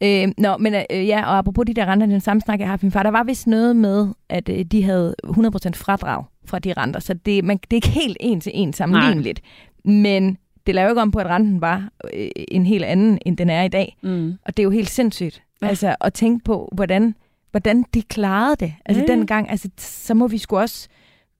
[0.00, 2.76] Øh, nå, men øh, ja, og apropos de der renter, den samme snak, jeg har
[2.76, 5.30] med min far, der var vist noget med, at øh, de havde 100%
[5.74, 9.40] fradrag fra de renter, så det, man, det er ikke helt en til en sammenligneligt.
[9.84, 13.36] Men det laver jo ikke om på, at renten var øh, en helt anden, end
[13.36, 13.96] den er i dag.
[14.02, 14.34] Mm.
[14.44, 15.42] Og det er jo helt sindssygt.
[15.62, 15.68] Ja.
[15.68, 17.14] Altså at tænke på, hvordan,
[17.50, 18.74] hvordan de klarede det.
[18.84, 19.12] Altså ja.
[19.12, 20.88] dengang, altså, så må vi sgu også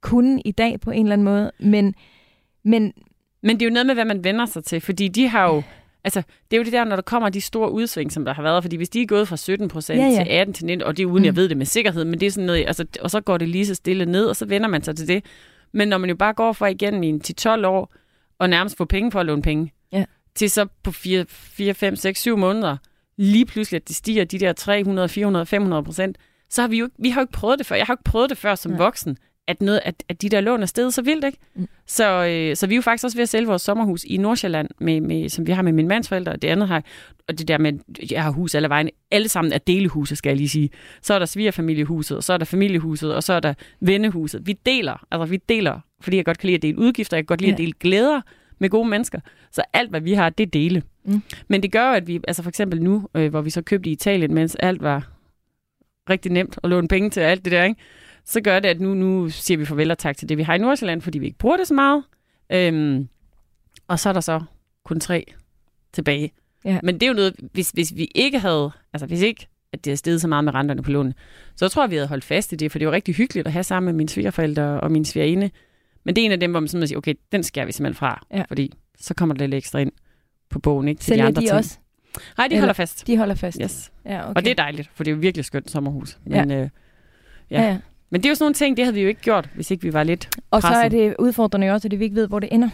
[0.00, 1.50] kunne i dag på en eller anden måde.
[1.60, 1.94] Men,
[2.64, 2.92] men
[3.42, 5.62] Men det er jo noget med, hvad man vender sig til, fordi de har jo...
[6.04, 8.42] Altså, det er jo det der, når der kommer de store udsving, som der har
[8.42, 10.86] været, fordi hvis de er gået fra 17 procent Ja, ja, til 18 til 19,
[10.86, 11.24] og det er uden, Mm.
[11.24, 13.48] jeg ved det med sikkerhed, men det er sådan noget, altså, og så går det
[13.48, 15.24] lige så stille ned, og så vender man sig til det.
[15.72, 17.92] Men når man jo bare går fra igen i en 10-12 år,
[18.38, 20.04] og nærmest får penge for at låne penge, Ja.
[20.34, 22.76] til så på 4, 4, 5, 6, 7 måneder,
[23.16, 26.18] lige pludselig, at det stiger de der 300, 400, 500 procent,
[26.50, 27.76] så har vi jo ikke, vi har jo ikke prøvet det før.
[27.76, 28.78] Jeg har jo ikke prøvet det før som ja.
[28.78, 29.16] voksen,
[29.48, 31.38] at, noget, at, at de der lån er steget så vildt, ikke?
[31.54, 31.68] Mm.
[31.86, 34.68] Så, øh, så vi er jo faktisk også ved at sælge vores sommerhus i Nordsjælland,
[34.80, 36.82] med, med, som vi har med min mands forældre, og det andet har,
[37.28, 37.72] og det der med,
[38.10, 40.70] jeg har hus alle vejen, alle sammen er delehuse, skal jeg lige sige.
[41.02, 44.46] Så er der svigerfamiliehuset, og så er der familiehuset, og så er der vennehuset.
[44.46, 47.26] Vi deler, altså vi deler, fordi jeg godt kan lide at dele udgifter, jeg kan
[47.26, 47.54] godt lide Ja.
[47.54, 48.20] at dele glæder
[48.58, 49.20] med gode mennesker.
[49.52, 50.82] Så alt, hvad vi har, det dele.
[51.04, 51.22] Mm.
[51.48, 53.90] Men det gør jo, at vi, altså for eksempel nu, øh, hvor vi så købte
[53.90, 55.06] i Italien, mens alt var
[56.10, 57.80] rigtig nemt at låne penge til alt det der, ikke?
[58.28, 60.54] Så gør det, at nu, nu siger vi farvel og tak til det, vi har
[60.54, 62.04] i Nordsjælland, fordi vi ikke bruger det så meget.
[62.52, 63.08] Øhm,
[63.88, 64.40] og så er der så
[64.84, 65.24] kun tre
[65.92, 66.32] tilbage.
[66.64, 66.80] Ja.
[66.82, 69.92] Men det er jo noget, hvis, hvis vi ikke havde, altså hvis ikke, at det
[69.92, 71.14] er steget så meget med renterne på lånene,
[71.56, 73.52] så tror jeg, vi havde holdt fast i det, for det var rigtig hyggeligt at
[73.52, 75.50] have sammen med mine svigerforældre og min svigerinde.
[76.04, 77.98] Men det er en af dem, hvor man sådan siger, okay, den skærer vi simpelthen
[77.98, 78.42] fra, Ja.
[78.48, 79.92] fordi så kommer der lidt ekstra ind
[80.50, 80.98] på bogen, ikke?
[80.98, 81.56] Til sælger de andre de ting.
[81.56, 81.78] også?
[82.38, 83.06] Nej, de Eller- holder fast.
[83.06, 83.58] De holder fast?
[83.62, 83.92] Yes.
[84.04, 84.32] Ja, okay.
[84.36, 86.18] Og det er dejligt, for det er jo virkelig skønt sommerhus.
[86.30, 86.44] Ja.
[86.44, 86.68] Men, øh,
[87.50, 87.62] ja.
[87.62, 87.78] ja.
[88.10, 89.82] Men det er jo sådan nogle ting, det havde vi jo ikke gjort, hvis ikke
[89.82, 90.92] vi var lidt Og så er presset.
[90.92, 92.68] det udfordrende jo også, at vi ikke ved, hvor det ender.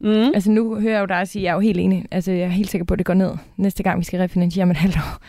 [0.00, 0.08] Mm.
[0.34, 2.04] Altså nu hører jeg jo dig sige, at jeg er jo helt enig.
[2.10, 4.62] Altså jeg er helt sikker på, at det går ned næste gang, vi skal refinansiere
[4.62, 5.22] om et halvt år.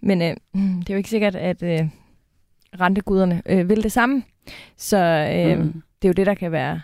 [0.00, 1.80] Men øh, mm, det er jo ikke sikkert, at øh,
[2.80, 4.22] renteguderne øh, vil det samme.
[4.76, 4.96] Så
[5.36, 5.82] øh, mm.
[6.02, 6.80] Det er jo det, der kan være...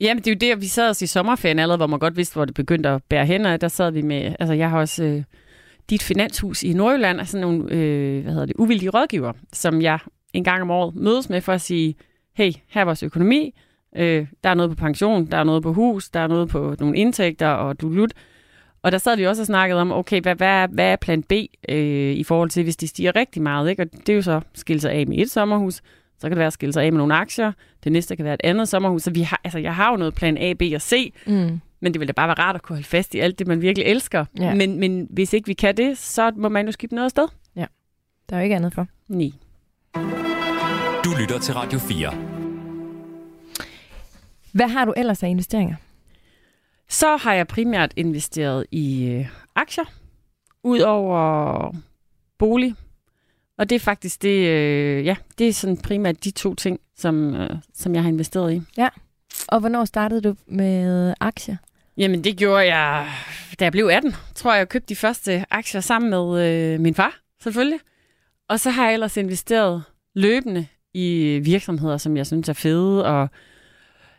[0.00, 2.34] Jamen, det er jo det, vi sad os i sommerferien allerede, hvor man godt vidste,
[2.34, 5.04] hvor det begyndte at bære hen, og der sad vi med, altså jeg har også
[5.04, 5.22] øh,
[5.90, 9.98] dit finanshus i Nordjylland, altså nogle, øh, hvad hedder det, uvildige rådgiver, som jeg
[10.34, 11.94] en gang om året mødes med for at sige,
[12.36, 13.54] hey, her er vores økonomi,
[13.96, 16.76] øh, der er noget på pension, der er noget på hus, der er noget på
[16.80, 18.12] nogle indtægter, og du lut.
[18.82, 21.22] Og der sad vi også og snakkede om, okay, hvad, hvad, er, hvad er plan
[21.22, 21.32] B
[21.68, 23.82] øh, i forhold til, hvis de stiger rigtig meget, ikke?
[23.82, 25.82] Og det er jo så skille sig af med et sommerhus, så
[26.22, 27.52] kan det være at skille sig af med nogle aktier,
[27.84, 30.14] det næste kan være et andet sommerhus, så vi har, altså, jeg har jo noget
[30.14, 31.60] plan A, B og C, Mm.
[31.80, 33.60] men det ville da bare være rart at kunne holde fast i alt det, man
[33.60, 34.24] virkelig elsker.
[34.38, 34.54] Ja.
[34.54, 37.28] Men, men hvis ikke vi kan det, så må man jo skifte noget afsted.
[38.30, 38.86] Der er jo ikke andet for.
[39.08, 39.30] Nej.
[41.04, 42.14] Du lytter til Radio 4.
[44.52, 45.76] Hvad har du ellers af investeringer?
[46.88, 49.84] Så har jeg primært investeret i øh, aktier,
[50.62, 51.72] ud over
[52.38, 52.74] bolig.
[53.58, 57.34] Og det er faktisk det, øh, ja, det er sådan primært de to ting, som,
[57.34, 58.62] øh, som jeg har investeret i.
[59.48, 61.56] Og hvornår startede du med aktier?
[61.96, 63.08] Jamen, det gjorde jeg,
[63.60, 64.14] da jeg blev 18.
[64.34, 67.80] Tror jeg, jeg købte de første aktier sammen med øh, min far, selvfølgelig.
[68.48, 69.84] Og så har jeg ellers investeret
[70.14, 73.28] løbende i virksomheder, som jeg synes er fede, og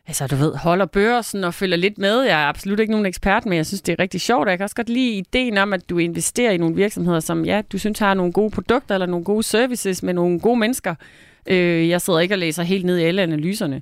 [0.08, 2.22] altså du ved, holder børsen og følger lidt med.
[2.22, 4.50] Jeg er absolut ikke nogen ekspert, men jeg synes, det er rigtig sjovt.
[4.50, 7.62] Jeg kan også godt lide ideen om, at du investerer i nogle virksomheder, som ja,
[7.72, 10.96] du synes har nogle gode produkter eller nogle gode services med nogle gode mennesker.
[11.48, 13.82] Øh, jeg sidder ikke og læser helt ned i alle analyserne.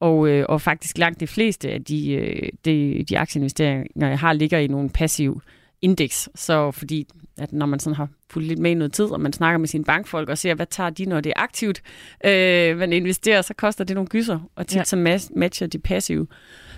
[0.00, 4.32] Og, øh, og faktisk langt de fleste af de, øh, de, de aktieinvesteringer, jeg har,
[4.32, 5.40] ligger i nogle passive
[5.82, 6.28] indeks.
[6.34, 7.06] Så fordi,
[7.38, 9.68] at når man sådan har fulgt lidt med i noget tid, og man snakker med
[9.68, 11.82] sine bankfolk og ser, hvad tager de, når det er aktivt,
[12.24, 14.84] øh, man investerer, så koster det nogle gyser, og tit ja.
[14.84, 16.26] så matcher de passive.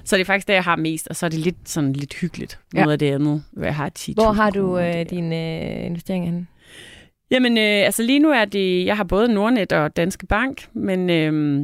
[0.04, 2.14] Så det er faktisk det, jeg har mest, og så er det lidt, sådan lidt
[2.14, 2.58] hyggeligt.
[2.74, 2.80] Ja.
[2.80, 6.30] Noget af det andet, hvad jeg har 10 Hvor har du øh, dine øh, investeringer
[6.30, 6.46] henne?
[7.30, 11.10] Jamen, øh, altså lige nu er det, jeg har både Nordnet og Danske Bank, men
[11.10, 11.62] øh,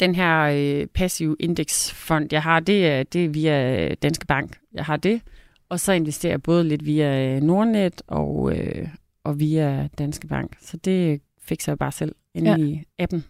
[0.00, 4.58] den her øh, passiv indeksfond, jeg har, det er, det er via Danske Bank.
[4.74, 5.20] Jeg har det,
[5.68, 8.88] og så investerer jeg både lidt via øh, Nordnet og, øh,
[9.24, 10.56] og via Danske Bank.
[10.60, 12.56] Så det fikser jeg bare selv inde Ja.
[12.56, 12.64] ja.
[12.64, 13.24] i appen.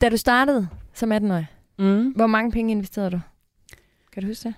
[0.00, 1.46] Da du startede som 18-årig,
[1.78, 2.08] Mm.
[2.16, 3.20] hvor mange penge investerede du?
[4.12, 4.54] Kan du huske det?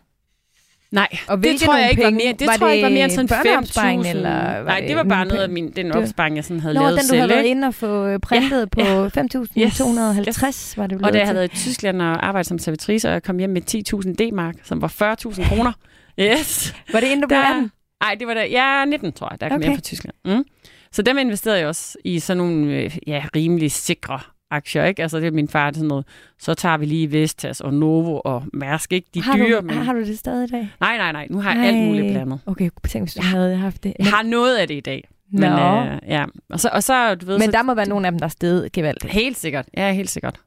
[0.91, 2.25] Nej, Og det tror jeg ikke var penge?
[2.25, 2.33] mere.
[2.39, 4.09] Det Var tror jeg ikke var mere end det sådan børneopsparing, 5.000.
[4.11, 6.61] eller var Nej, det det var bare noget af min, den Det- opsparing, jeg sådan
[6.61, 7.19] havde Nå, lavet den du selv.
[7.19, 11.27] havde været inde og få øh, printet på 5.250, var det blevet Og da jeg
[11.27, 14.55] havde været i Tyskland og arbejdet som servitrice, og jeg kom hjem med 10.000 D-mark,
[14.63, 15.73] som var 40.000 kroner.
[16.21, 16.75] Yes.
[16.93, 17.71] Var det inden du blev 18?
[18.03, 19.63] Nej, det var da, ja, 19, tror jeg, der kom Okay.
[19.63, 19.69] okay.
[19.69, 20.15] hjem fra Tyskland.
[20.25, 20.45] Mm.
[20.93, 25.03] Så dem investerede jeg også i sådan nogle øh, ja, rimelig sikre aktier, ikke?
[25.03, 26.07] Altså det er min far sådan noget.
[26.39, 29.09] Så tager vi lige Vestas og Novo og Mærsk, ikke?
[29.15, 29.77] De har, dyre, du, men...
[29.77, 30.69] har du det stadig i dag?
[30.81, 31.27] Nej, nej, nej.
[31.31, 32.41] Nu har jeg alt muligt blandet.
[32.47, 33.95] Okay, tænk, hvis du havde haft det.
[33.99, 35.09] Jeg har noget af det i dag.
[35.33, 35.41] Nå.
[35.41, 36.25] Men, øh, ja.
[36.51, 38.27] Og så, og så, du ved, Men så, der må være nogle af dem, der
[38.27, 39.13] er stedet gevaldigt.
[39.13, 39.67] Helt sikkert.
[39.77, 40.41] Ja, helt sikkert.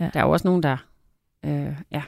[0.00, 0.10] Ja.
[0.14, 0.76] Der er jo også nogen, der...
[1.44, 2.02] Øh, ja.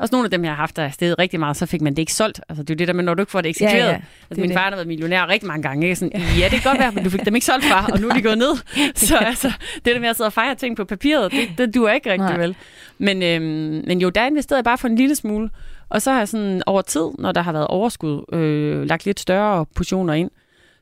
[0.00, 1.92] Også nogle af dem, jeg har haft, der er steget rigtig meget, så fik man
[1.92, 2.40] det ikke solgt.
[2.48, 3.76] Altså, det er jo det der med, når du ikke får det eksekveret.
[3.76, 4.00] Ja, ja.
[4.30, 4.56] Altså, min det.
[4.56, 5.86] far har været millionær rigtig mange gange.
[5.86, 5.96] Ikke?
[5.96, 8.08] Sådan, ja, det kan godt være, men du fik dem ikke solgt fra, og nu
[8.08, 8.56] er de gået ned.
[8.94, 11.92] Så altså, det der med at sidde og fejre ting på papiret, det, det duer
[11.92, 12.38] ikke rigtig Nej.
[12.38, 12.56] vel.
[12.98, 15.50] Men, øhm, men jo, der investerede jeg bare for en lille smule.
[15.88, 19.20] Og så har jeg sådan over tid, når der har været overskud, øh, lagt lidt
[19.20, 20.30] større portioner ind.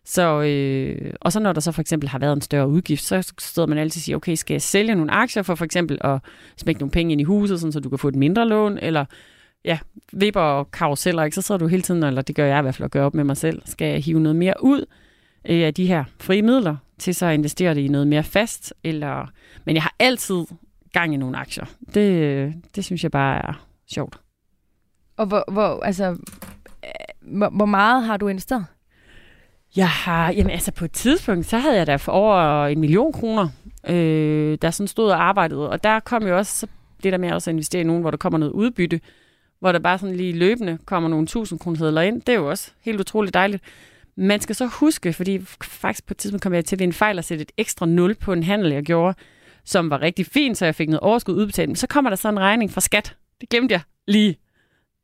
[0.08, 3.32] Så, øh, og så når der så for eksempel har været en større udgift, så
[3.38, 6.18] stod man altid og siger, okay, skal jeg sælge nogle aktier for for eksempel at
[6.56, 9.04] smække nogle penge ind i huset, sådan, så du kan få et mindre lån, eller
[9.64, 9.78] ja,
[10.12, 11.34] vipper og karuseller, ikke?
[11.34, 13.14] så sidder du hele tiden, eller det gør jeg i hvert fald, at gøre op
[13.14, 13.62] med mig selv.
[13.64, 14.84] Skal jeg hive noget mere ud
[15.48, 18.74] øh, af de her frie midler, til så at investere det i noget mere fast,
[18.84, 19.30] eller...
[19.64, 20.44] Men jeg har altid
[20.92, 21.64] gang i nogle aktier.
[21.94, 24.20] Det, øh, det synes jeg bare er sjovt.
[25.16, 26.10] Og hvor, hvor, altså,
[26.84, 28.64] øh, hvor, hvor meget har du investeret?
[29.76, 33.12] Jeg har, jamen altså på et tidspunkt, så havde jeg da for over en million
[33.12, 33.48] kroner,
[33.88, 35.70] øh, der sådan stod og arbejdede.
[35.70, 36.66] Og der kom jo også så
[37.02, 39.00] det der med også at investere i nogen, hvor der kommer noget udbytte,
[39.60, 42.20] hvor der bare sådan lige løbende kommer nogle tusind kroner ind.
[42.20, 43.62] Det er jo også helt utroligt dejligt.
[44.16, 47.18] Man skal så huske, fordi faktisk på et tidspunkt kom jeg til ved en fejl
[47.18, 49.14] at sætte et ekstra nul på en handel, jeg gjorde,
[49.64, 51.68] som var rigtig fint, så jeg fik noget overskud udbetalt.
[51.68, 53.16] Men så kommer der så en regning fra skat.
[53.40, 54.36] Det glemte jeg lige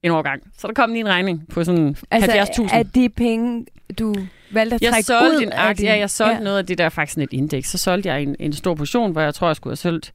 [0.04, 0.42] en overgang.
[0.58, 2.30] Så der kom lige en regning på sådan Altså,
[2.62, 2.76] 70.000.
[2.76, 3.66] er de penge,
[3.98, 4.14] du
[4.52, 6.40] valgte at Jeg trække solgte ud en af din- ja, jeg solgte ja.
[6.42, 7.68] noget af det der er faktisk et indeks.
[7.70, 10.12] Så solgte jeg en, en stor portion, hvor jeg tror, jeg skulle have solgt,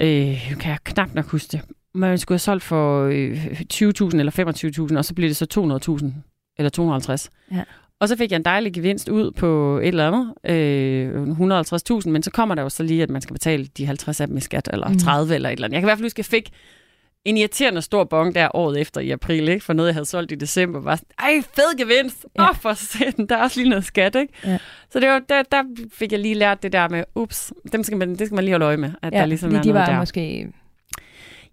[0.00, 1.60] øh, kan jeg knap nok huske det,
[1.94, 5.46] men jeg skulle have solgt for øh, 20.000 eller 25.000, og så blev det så
[6.00, 6.06] 200.000
[6.58, 7.30] eller 250.
[7.52, 7.62] Ja.
[8.00, 11.22] Og så fik jeg en dejlig gevinst ud på et eller andet, øh,
[12.02, 14.26] 150.000, men så kommer der jo så lige, at man skal betale de 50 af
[14.28, 14.98] dem i skat, eller Mm.
[14.98, 15.74] 30 eller et eller andet.
[15.74, 16.50] Jeg kan i hvert fald huske, at jeg fik
[17.28, 19.64] en irriterende stor bong der året efter i april, ikke?
[19.64, 20.80] for noget, jeg havde solgt i december.
[20.80, 22.24] Var sådan, Ej, fed gevinst!
[22.24, 22.50] Åh, Ja.
[22.50, 24.32] oh, for satan, der er også lige noget skat, ikke?
[24.44, 24.58] Ja.
[24.90, 25.62] Så det var, der, der
[25.92, 28.52] fik jeg lige lært det der med, ups, dem skal man, det skal man lige
[28.52, 29.98] holde øje med, at Ja, der ligesom er de noget var der.
[29.98, 30.48] måske...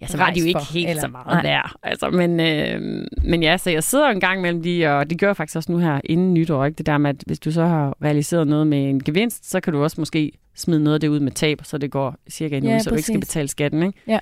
[0.02, 1.44] Ja, så var de jo ikke helt eller- så meget Nej.
[1.44, 1.72] værd.
[1.84, 5.28] Altså, men, øh, men ja, så jeg sidder en gang mellem de, og det gør
[5.28, 6.78] jeg faktisk også nu her inden nytår, ikke?
[6.78, 9.74] det der med, at hvis du så har realiseret noget med en gevinst, så kan
[9.74, 12.64] du også måske smide noget af det ud med tab, så det går cirka en
[12.64, 13.30] Ja, uge, så du ikke skal præcis.
[13.30, 13.84] betale skatten.
[13.84, 14.00] Ikke?
[14.08, 14.20] Ja.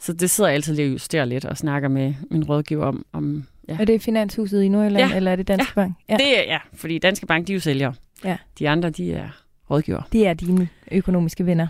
[0.00, 3.06] Så det sidder jeg altid lige og justerer lidt og snakker med min rådgiver om.
[3.12, 3.76] om ja.
[3.80, 5.16] Er det Finanshuset i Nordjylland, Ja.
[5.16, 5.94] eller er det Danske Bank?
[6.08, 6.16] Ja.
[6.16, 7.94] Det er, ja, fordi Danske Bank, de er jo sælgere.
[8.24, 8.36] Ja.
[8.58, 9.28] De andre, de er
[9.70, 10.02] rådgiver.
[10.12, 11.66] Det er dine økonomiske venner.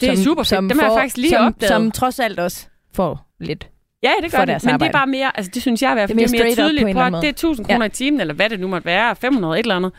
[0.00, 0.60] Det er super fedt.
[0.70, 1.68] Dem har jeg faktisk lige som, opdaget.
[1.68, 3.68] Som trods alt også får lidt.
[4.02, 4.64] Ja, det gør det.
[4.64, 6.40] Men det er bare mere, altså det synes jeg i hvert fald, Det er mere
[6.40, 8.60] er mere tydeligt på på, at det er 1000 kroner i timen, eller hvad det
[8.60, 9.92] nu måtte være, 500 et eller andet.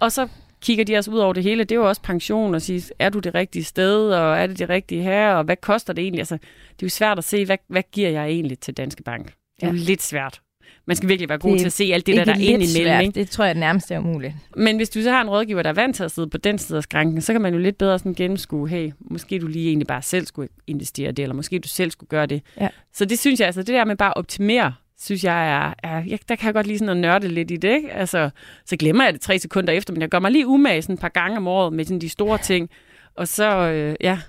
[0.00, 0.28] Og så
[0.62, 1.64] kigger de også ud over det hele.
[1.64, 4.58] Det er jo også pension og sige, er du det rigtige sted, og er det
[4.58, 6.20] det rigtige her, og hvad koster det egentlig?
[6.20, 9.26] Altså, det er jo svært at se, hvad, hvad giver jeg egentlig til Danske Bank?
[9.26, 9.32] Det
[9.62, 9.78] er jo Ja.
[9.82, 10.40] lidt svært.
[10.86, 12.66] Man skal virkelig være god til at se alt det, der, der er ind imellem.
[12.68, 13.02] svært.
[13.02, 13.14] Ikke?
[13.20, 14.34] Det tror jeg nærmest er umuligt.
[14.56, 16.58] Men hvis du så har en rådgiver, der er vant til at sidde på den
[16.58, 19.68] side af skranken, så kan man jo lidt bedre sådan gennemskue, hey, måske du lige
[19.68, 22.42] egentlig bare selv skulle investere det, eller måske du selv skulle gøre det.
[22.60, 22.68] Ja.
[22.92, 26.02] Så det synes jeg, altså det der med bare at optimere, synes jeg er, er
[26.06, 27.92] jeg, der kan jeg godt lige sådan at nørde lidt i det, ikke?
[27.92, 28.30] Altså,
[28.64, 31.00] så glemmer jeg det tre sekunder efter, men jeg gør mig lige umage sådan et
[31.00, 32.70] par gange om året med sådan de store ting,
[33.14, 34.20] og så, øh, ja,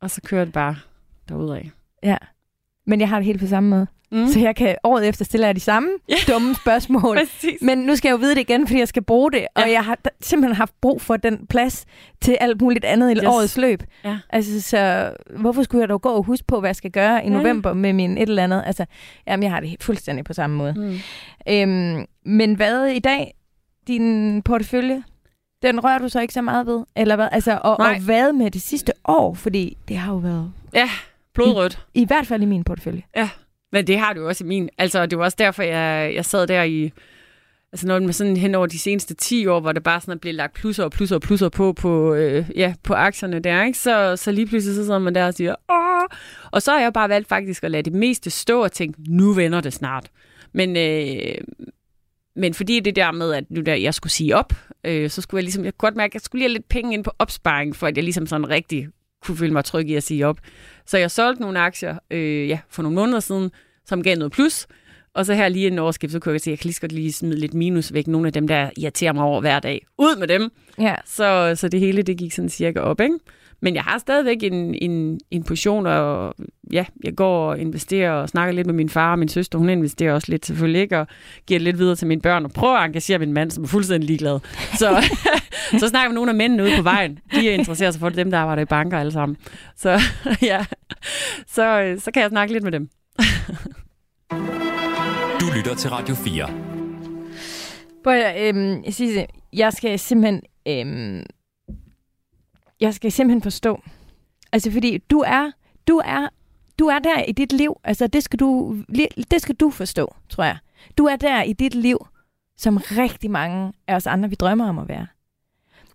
[0.00, 0.76] og så kører det bare
[1.28, 1.62] derudad.
[2.02, 2.16] Ja.
[2.86, 3.86] men jeg har det helt på samme måde.
[4.12, 4.26] Mm.
[4.28, 6.14] Så jeg kan året efter stille jer de samme Ja.
[6.32, 7.18] dumme spørgsmål.
[7.62, 9.70] Men nu skal jeg jo vide det igen, fordi jeg skal bruge det, og Ja.
[9.72, 11.84] jeg har simpelthen haft brug for den plads
[12.20, 13.22] til alt muligt andet i Yes.
[13.26, 13.82] årets løb.
[14.04, 14.18] Ja.
[14.30, 17.28] Altså, så hvorfor skulle jeg dog gå og huske på, hvad jeg skal gøre i
[17.28, 17.34] Ja.
[17.34, 18.62] november med min et eller andet?
[18.66, 18.84] Altså,
[19.26, 20.74] jamen, jeg har det fuldstændig på samme måde.
[20.76, 20.98] Mm.
[21.48, 23.34] Øhm, men hvad i dag,
[23.86, 25.02] din portefølje,
[25.62, 26.84] den rører du så ikke så meget ved?
[26.96, 27.28] Eller hvad?
[27.32, 27.94] Altså, og, Nej.
[27.94, 29.34] og hvad med det sidste år?
[29.34, 30.88] Fordi det har jo været, Ja,
[31.34, 31.86] blodrødt.
[31.94, 33.02] i hvert fald i min portefølje.
[33.72, 34.68] Men det har du også i min.
[34.78, 36.92] Altså, det var også derfor, jeg, jeg sad der i...
[37.72, 40.18] Altså noget med sådan hen over de seneste 10 år, hvor det bare sådan er
[40.18, 43.78] blevet lagt plusser og plusser og plusser på, på, øh, ja, på aktierne der, ikke?
[43.78, 46.18] Så, så lige pludselig så sidder man der og siger, Åh!
[46.50, 49.32] Og så har jeg bare valgt faktisk at lade det meste stå og tænke, nu
[49.32, 50.10] vender det snart.
[50.52, 51.34] Men, øh,
[52.36, 54.52] men fordi det der med, at nu der jeg skulle sige op,
[54.84, 56.68] øh, så skulle jeg ligesom, jeg kunne godt mærke, at jeg skulle lige have lidt
[56.68, 58.88] penge ind på opsparing, for at jeg ligesom sådan rigtig
[59.24, 60.38] kunne føle mig tryg i at sige op.
[60.86, 63.50] Så jeg solgte nogle aktier øh, ja, for nogle måneder siden,
[63.86, 64.66] som gav noget plus.
[65.14, 66.80] Og så her lige en årskift, så kunne jeg se, at jeg kan lige så
[66.80, 68.06] godt lige smide lidt minus væk.
[68.06, 69.86] Nogle af dem, der irriterer mig over hver dag.
[69.98, 70.50] Ud med dem!
[70.78, 70.94] Ja.
[71.04, 73.18] Så, så det hele, det gik sådan cirka op, ikke?
[73.62, 76.34] Men jeg har stadigvæk en, en, en position, og
[76.72, 79.58] ja, jeg går og investerer og snakker lidt med min far og min søster.
[79.58, 80.98] Hun investerer også lidt selvfølgelig, ikke?
[80.98, 81.06] Og
[81.46, 83.68] giver det lidt videre til mine børn og prøver at engagere min mand, som er
[83.68, 84.38] fuldstændig ligeglad.
[84.78, 85.04] Så,
[85.80, 87.18] så snakker vi med nogle af mændene ude på vejen.
[87.34, 89.36] De interesserer sig for det, dem, der arbejder i banker alle sammen.
[89.76, 90.00] Så
[90.42, 90.64] ja,
[91.46, 92.88] så, så kan jeg snakke lidt med dem.
[95.40, 96.48] Du lytter til Radio 4.
[98.04, 101.22] Prøv at, øhm, Sisse, jeg skal simpelthen, øhm,
[102.82, 103.82] jeg skal simpelthen forstå,
[104.52, 105.50] altså fordi du er,
[105.88, 106.28] du er,
[106.78, 108.76] du er der i dit liv, altså det skal du,
[109.30, 110.58] det skal du forstå, tror jeg.
[110.98, 112.06] Du er der i dit liv,
[112.56, 115.06] som rigtig mange af os andre, vi drømmer om at være.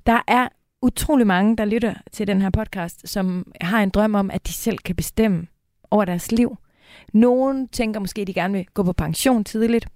[0.05, 0.47] Der er
[0.81, 4.53] utrolig mange, der lytter til den her podcast, som har en drøm om, at de
[4.53, 5.47] selv kan bestemme
[5.91, 6.57] over deres liv.
[7.13, 9.87] Nogen tænker måske, at de gerne vil gå på pension tidligt.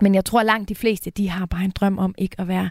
[0.00, 2.48] Men jeg tror, at langt de fleste, de har bare en drøm om ikke at
[2.48, 2.70] være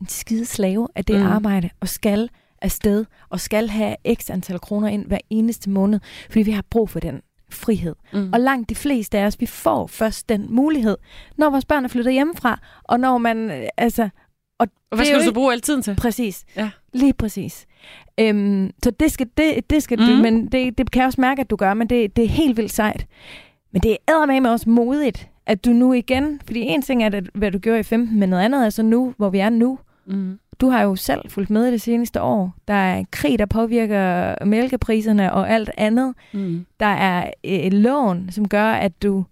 [0.00, 1.26] en skide slave af det mm.
[1.26, 2.30] arbejde, og skal
[2.62, 6.90] afsted, og skal have x antal kroner ind hver eneste måned, fordi vi har brug
[6.90, 7.94] for den frihed.
[8.12, 8.30] Mm.
[8.32, 10.96] Og langt de fleste af os, vi får først den mulighed,
[11.36, 14.08] når vores børn er flyttet hjemmefra, og når man, øh, altså,
[14.58, 15.96] Og hvad det er skal du så bruge al tiden til?
[15.96, 16.70] præcis, Ja.
[16.92, 17.66] lige præcis.
[18.20, 20.06] Øhm, så det skal, det, det skal mm.
[20.06, 22.28] Du, men det, det kan jeg også mærke, at du gør, men det, det er
[22.28, 23.06] helt vildt sejt.
[23.72, 27.30] Men det er med også modigt, at du nu igen, fordi en ting er, det,
[27.34, 29.78] hvad du gjorde i 15, men noget andet er så nu, hvor vi er nu.
[30.06, 30.38] Mm.
[30.60, 32.54] Du har jo selv fulgt med i det seneste år.
[32.68, 36.14] Der er krig, der påvirker mælkepriserne og alt andet.
[36.32, 36.66] Mm.
[36.80, 39.24] Der er øh, et lån, som gør, at du...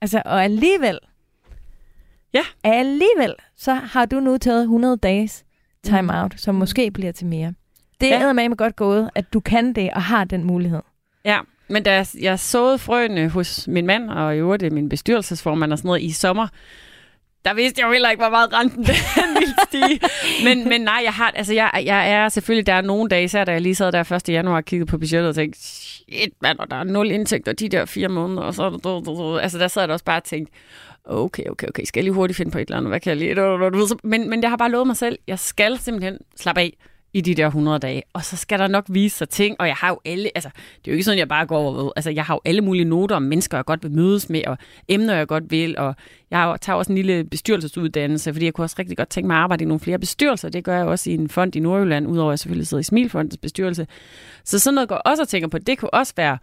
[0.00, 0.98] Altså, og alligevel...
[2.34, 2.40] Ja.
[2.64, 5.44] Alligevel, så har du nu taget 100 dages
[5.82, 7.54] time out, som måske bliver til mere.
[8.00, 8.32] Det er Ja.
[8.32, 10.80] med godt gået, at du kan det og har den mulighed.
[11.24, 11.38] Ja,
[11.68, 15.78] men da jeg- jeg såede frøene hos min mand, og i øvrigt min bestyrelsesformand og
[15.78, 16.48] sådan noget i sommer,
[17.48, 18.94] der vidste jeg jo heller ikke, hvor meget renten den
[19.40, 20.00] ville stige.
[20.44, 23.44] Men, men nej, jeg har, altså jeg, jeg er selvfølgelig, der er nogle dage, især
[23.44, 24.28] da jeg lige sad der 1.
[24.28, 27.68] januar og kiggede på budgettet og tænkte, shit mand, og der er nul indtægter de
[27.68, 30.52] der fire måneder, og så altså der sad jeg da også bare og tænkte,
[31.04, 33.16] okay, okay, okay, skal jeg lige hurtigt finde på et eller andet, hvad kan jeg
[33.16, 36.76] lige, men, men jeg har bare lovet mig selv, jeg skal simpelthen slappe af
[37.12, 39.74] i de der 100 dage, og så skal der nok vise sig ting, og jeg
[39.74, 42.24] har jo alle, altså det er jo ikke sådan, jeg bare går over, altså jeg
[42.24, 45.26] har jo alle mulige noter om mennesker, jeg godt vil mødes med, og emner, jeg
[45.26, 45.94] godt vil, og
[46.30, 49.36] jeg har tager også en lille bestyrelsesuddannelse, fordi jeg kunne også rigtig godt tænke mig
[49.36, 52.06] at arbejde i nogle flere bestyrelser, det gør jeg også i en fond i Nordjylland,
[52.06, 53.86] udover at jeg selvfølgelig sidder i Smilfondens bestyrelse.
[54.44, 56.38] Så sådan noget går også og tænker på, det kunne også være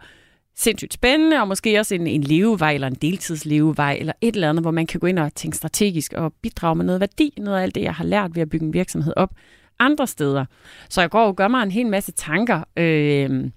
[0.56, 4.64] sindssygt spændende, og måske også en, en levevej, eller en deltidslevevej, eller et eller andet,
[4.64, 7.62] hvor man kan gå ind og tænke strategisk og bidrage med noget værdi, noget af
[7.62, 9.30] alt det, jeg har lært ved at bygge en virksomhed op
[9.78, 10.44] andre steder.
[10.88, 13.50] Så jeg går og gør mig en hel masse tanker, øh,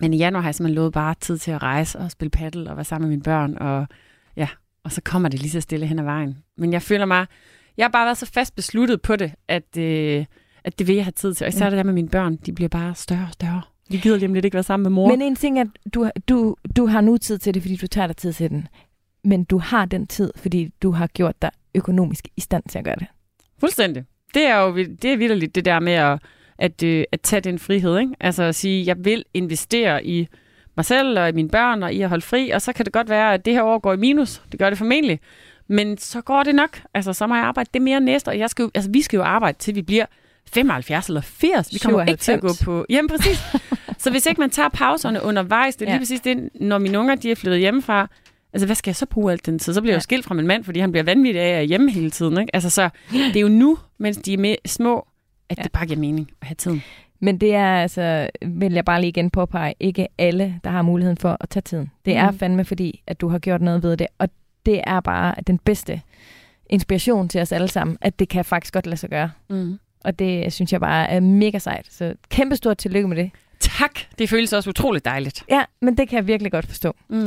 [0.00, 2.70] men i januar har jeg simpelthen lovet bare tid til at rejse og spille paddle
[2.70, 3.86] og være sammen med mine børn, og
[4.36, 4.48] ja,
[4.84, 6.38] og så kommer det lige så stille hen ad vejen.
[6.56, 7.26] Men jeg føler mig,
[7.76, 10.24] jeg har bare været så fast besluttet på det, at, øh,
[10.64, 11.44] at det vil jeg have tid til.
[11.44, 13.62] Og især det der med mine børn, de bliver bare større og større.
[13.92, 15.08] De gider lige om lidt ikke være sammen med mor.
[15.08, 17.86] Men en ting er, at du, du, du har nu tid til det, fordi du
[17.86, 18.68] tager dig tid til den.
[19.24, 22.84] Men du har den tid, fordi du har gjort dig økonomisk i stand til at
[22.84, 23.06] gøre det.
[23.60, 24.04] Fuldstændig.
[24.34, 26.18] Det er jo det er vitterligt det der med at,
[26.58, 27.98] at, øh, at tage den frihed.
[27.98, 28.12] Ikke?
[28.20, 30.28] Altså at sige, jeg vil investere i
[30.76, 32.92] mig selv og i mine børn og i at holde fri, og så kan det
[32.92, 34.42] godt være, at det her år går i minus.
[34.52, 35.20] Det gør det formentlig.
[35.68, 36.80] Men så går det nok.
[36.94, 39.16] Altså, så må jeg arbejde det mere næste, og jeg skal jo, altså, vi skal
[39.16, 40.04] jo arbejde til vi bliver
[40.52, 41.72] 75 eller 80.
[41.72, 42.64] Vi kommer ikke til at gå 97.
[42.64, 42.86] på...
[42.90, 43.38] Jamen præcis.
[44.02, 46.00] så hvis ikke man tager pauserne undervejs, det er lige Ja.
[46.00, 48.08] præcis det, når mine unger de er flyttet hjemmefra,
[48.58, 49.74] Altså, hvad skal jeg så bruge alt den tid?
[49.74, 50.00] Så bliver jeg jo Ja.
[50.00, 52.38] skilt fra min mand, fordi han bliver vanvittig af at er hjemme hele tiden.
[52.40, 52.54] Ikke?
[52.54, 55.06] Altså, så det er jo nu, mens de er med, små,
[55.48, 55.62] at Ja.
[55.62, 56.82] det bare giver mening at have tiden.
[57.20, 61.16] Men det er altså, vil jeg bare lige igen påpege, ikke alle, der har muligheden
[61.16, 61.90] for at tage tiden.
[62.04, 62.38] Det er Mm.
[62.38, 64.28] fandme fordi, at du har gjort noget ved det, og
[64.66, 66.00] det er bare den bedste
[66.70, 69.30] inspiration til os alle sammen, at det kan faktisk godt lade sig gøre.
[69.50, 69.78] Mm.
[70.04, 71.86] Og det synes jeg bare er mega sejt.
[71.90, 73.30] Så kæmpe stort tillykke med det.
[73.60, 73.98] Tak.
[74.18, 75.44] Det føles også utroligt dejligt.
[75.50, 76.96] Ja, men det kan jeg virkelig godt forstå.
[77.08, 77.26] Mm.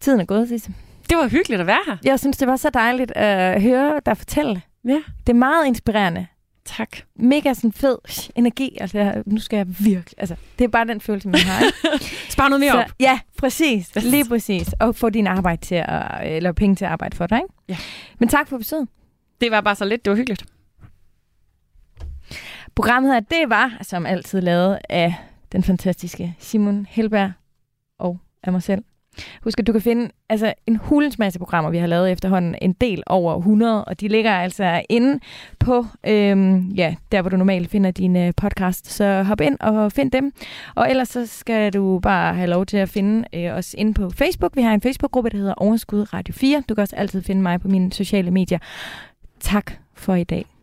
[0.00, 0.74] Tiden er gået, Sisse.
[1.10, 1.96] Det var hyggeligt at være her.
[2.04, 4.62] Jeg synes, det var så dejligt at høre dig fortælle.
[4.84, 5.02] Ja.
[5.26, 6.26] Det er meget inspirerende.
[6.64, 6.96] Tak.
[7.16, 7.98] Mega sådan fed
[8.34, 8.76] energi.
[8.80, 10.14] Altså, nu skal jeg virkelig...
[10.18, 11.62] Altså, det er bare den følelse, man har.
[12.32, 12.90] Spar noget mere så, op.
[13.00, 13.94] ja, præcis.
[13.94, 14.74] Lige præcis.
[14.80, 17.38] Og få din arbejde til at, eller penge til at arbejde for dig.
[17.38, 17.54] Ikke?
[17.68, 17.76] Ja.
[18.18, 18.88] Men tak for besøget.
[19.40, 20.04] Det var bare så lidt.
[20.04, 20.44] Det var hyggeligt.
[22.74, 25.14] Programmet her, det var som altid lavet af
[25.52, 27.32] den fantastiske Simon Helberg
[27.98, 28.84] og af mig selv.
[29.44, 32.54] Husk, at du kan finde altså, en hulens masse programmer, vi har lavet efterhånden.
[32.62, 35.20] En del over 100, og de ligger altså inde
[35.58, 38.92] på, øhm, ja, der hvor du normalt finder dine podcast.
[38.92, 40.32] Så hop ind og find dem.
[40.74, 44.10] Og ellers så skal du bare have lov til at finde øh, os inde på
[44.10, 44.56] Facebook.
[44.56, 46.62] Vi har en Facebook-gruppe, der hedder Overskud Radio 4.
[46.68, 48.58] Du kan også altid finde mig på mine sociale medier.
[49.40, 50.55] Tak for i dag.